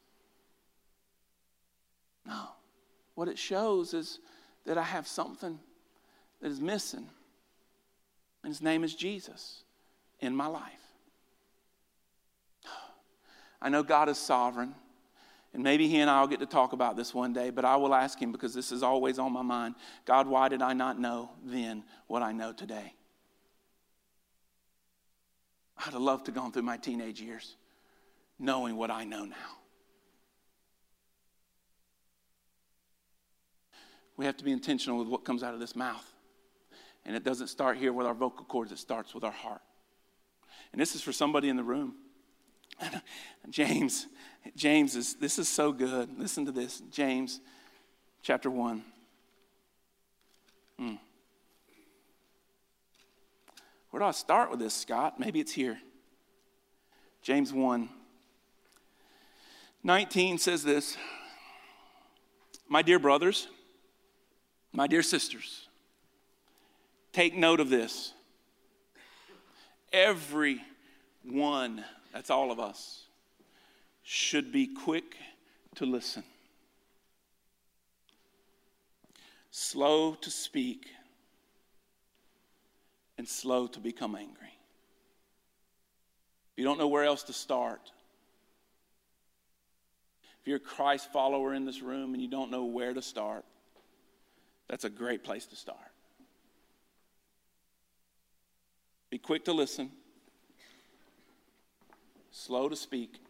No. 2.27 2.49
What 3.15 3.29
it 3.29 3.39
shows 3.39 3.95
is 3.95 4.19
that 4.67 4.77
I 4.77 4.83
have 4.83 5.07
something 5.07 5.59
that 6.41 6.51
is 6.51 6.61
missing, 6.61 7.09
and 8.43 8.53
his 8.53 8.63
name 8.63 8.85
is 8.85 8.95
Jesus 8.95 9.63
in 10.21 10.35
my 10.35 10.47
life. 10.47 10.73
I 13.61 13.71
know 13.71 13.83
God 13.83 14.09
is 14.09 14.19
sovereign. 14.19 14.75
And 15.55 15.63
maybe 15.63 15.87
he 15.87 15.99
and 16.01 16.11
I 16.11 16.21
will 16.21 16.27
get 16.27 16.41
to 16.41 16.47
talk 16.47 16.73
about 16.73 16.97
this 16.97 17.15
one 17.15 17.33
day, 17.33 17.51
but 17.51 17.65
I 17.65 17.77
will 17.77 17.95
ask 17.95 18.21
him 18.21 18.33
because 18.33 18.53
this 18.53 18.73
is 18.73 18.83
always 18.83 19.21
on 19.21 19.33
my 19.33 19.43
mind. 19.43 19.77
God, 20.05 20.27
why 20.27 20.49
did 20.49 20.61
I 20.61 20.73
not 20.73 20.99
know 20.99 21.31
then 21.45 21.85
what 22.09 22.23
I 22.23 22.33
know 22.33 22.53
today? 22.53 22.93
I'd 25.79 25.93
have 25.93 26.03
loved 26.03 26.27
to 26.27 26.33
have 26.33 26.37
gone 26.37 26.51
through 26.51 26.63
my 26.63 26.77
teenage 26.77 27.21
years 27.21 27.57
knowing 28.37 28.75
what 28.77 28.91
I 28.91 29.05
know 29.05 29.25
now. 29.25 29.37
We 34.17 34.27
have 34.27 34.37
to 34.39 34.45
be 34.45 34.53
intentional 34.53 34.99
with 34.99 35.09
what 35.09 35.25
comes 35.25 35.45
out 35.45 35.55
of 35.55 35.61
this 35.61 35.77
mouth. 35.77 36.14
And 37.07 37.15
it 37.15 37.25
doesn't 37.25 37.49
start 37.49 37.77
here 37.77 37.93
with 37.93 38.07
our 38.07 38.15
vocal 38.15 38.45
cords, 38.45 38.73
it 38.73 38.79
starts 38.79 39.15
with 39.15 39.25
our 39.25 39.33
heart. 39.33 39.61
And 40.73 40.81
this 40.81 40.95
is 40.95 41.03
for 41.03 41.13
somebody 41.13 41.49
in 41.49 41.57
the 41.57 41.63
room. 41.63 41.95
James, 43.51 44.07
James 44.57 44.97
is, 44.97 45.15
this 45.15 45.39
is 45.39 45.49
so 45.49 45.73
good. 45.73 46.19
Listen 46.19 46.47
to 46.47 46.53
this. 46.53 46.83
James 46.91 47.41
chapter 48.23 48.51
1. 48.51 48.83
Hmm. 50.79 50.95
Where 53.91 54.01
do 54.01 54.07
I 54.07 54.11
start 54.11 54.51
with 54.51 54.59
this, 54.59 54.75
Scott? 54.75 55.21
Maybe 55.21 55.39
it's 55.39 55.53
here. 55.53 55.79
James 57.23 57.53
1. 57.53 57.89
19 59.85 60.39
says 60.39 60.65
this 60.65 60.97
My 62.69 62.83
dear 62.83 62.99
brothers, 62.99 63.47
my 64.73 64.87
dear 64.87 65.03
sisters, 65.03 65.64
take 67.15 67.35
note 67.35 67.61
of 67.61 67.71
this. 67.71 68.13
Every 69.93 70.61
one 71.23 71.83
that's 72.13 72.31
all 72.31 72.53
of 72.53 72.61
us, 72.61 73.05
should 74.05 74.53
be 74.53 74.67
quick 74.67 75.17
to 75.75 75.85
listen, 75.85 76.23
slow 79.51 80.15
to 80.15 80.31
speak, 80.31 80.87
and 83.19 83.27
slow 83.27 83.67
to 83.67 83.81
become 83.81 84.15
angry. 84.15 84.59
If 86.53 86.59
you 86.59 86.65
don't 86.65 86.79
know 86.79 86.87
where 86.87 87.05
else 87.05 87.25
to 87.25 87.33
start, 87.33 87.81
if 90.41 90.47
you're 90.47 90.59
a 90.59 90.61
Christ 90.61 91.11
follower 91.13 91.55
in 91.55 91.65
this 91.65 91.83
room 91.83 92.13
and 92.13 92.23
you 92.23 92.29
don't 92.29 92.51
know 92.51 92.65
where 92.65 92.95
to 92.95 93.03
start, 93.03 93.45
that's 94.69 94.85
a 94.85 94.91
great 94.91 95.25
place 95.25 95.47
to 95.47 95.57
start. 95.57 95.79
Be 99.15 99.19
quick 99.19 99.45
to 99.45 99.53
listen 99.53 99.93
slow 102.33 102.69
to 102.69 102.75
speak, 102.75 103.21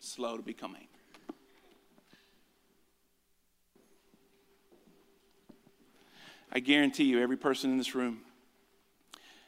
slow 0.00 0.36
to 0.36 0.42
become 0.42 0.74
angry. 0.74 0.88
I 6.50 6.58
guarantee 6.58 7.04
you, 7.04 7.22
every 7.22 7.36
person 7.36 7.70
in 7.70 7.78
this 7.78 7.94
room 7.94 8.22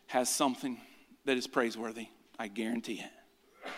has 0.06 0.28
something 0.28 0.80
that 1.24 1.36
is 1.36 1.48
praiseworthy. 1.48 2.06
I 2.38 2.46
guarantee 2.46 3.00
it. 3.00 3.72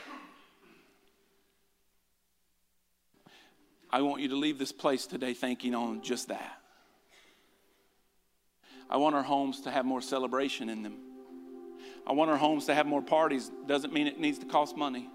I 3.90 4.02
want 4.02 4.20
you 4.20 4.28
to 4.28 4.36
leave 4.36 4.58
this 4.58 4.72
place 4.72 5.06
today 5.06 5.32
thinking 5.32 5.74
on 5.74 6.02
just 6.02 6.28
that. 6.28 6.60
I 8.88 8.98
want 8.98 9.14
our 9.14 9.22
homes 9.22 9.62
to 9.62 9.70
have 9.70 9.84
more 9.84 10.00
celebration 10.00 10.68
in 10.68 10.82
them. 10.82 10.96
I 12.06 12.12
want 12.12 12.30
our 12.30 12.36
homes 12.36 12.66
to 12.66 12.74
have 12.74 12.86
more 12.86 13.02
parties. 13.02 13.50
Doesn't 13.66 13.92
mean 13.92 14.06
it 14.06 14.20
needs 14.20 14.38
to 14.38 14.46
cost 14.46 14.76
money. 14.76 15.10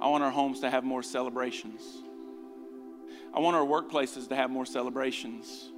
I 0.00 0.08
want 0.08 0.24
our 0.24 0.30
homes 0.30 0.60
to 0.60 0.70
have 0.70 0.84
more 0.84 1.02
celebrations. 1.02 1.82
I 3.34 3.40
want 3.40 3.56
our 3.56 3.64
workplaces 3.64 4.28
to 4.28 4.36
have 4.36 4.50
more 4.50 4.64
celebrations. 4.64 5.70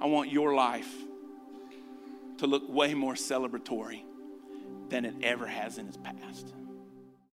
I 0.00 0.06
want 0.06 0.30
your 0.30 0.54
life 0.54 0.90
to 2.38 2.46
look 2.46 2.62
way 2.68 2.94
more 2.94 3.14
celebratory 3.14 4.02
than 4.88 5.04
it 5.04 5.14
ever 5.22 5.46
has 5.46 5.76
in 5.76 5.88
its 5.88 5.98
past. 5.98 6.54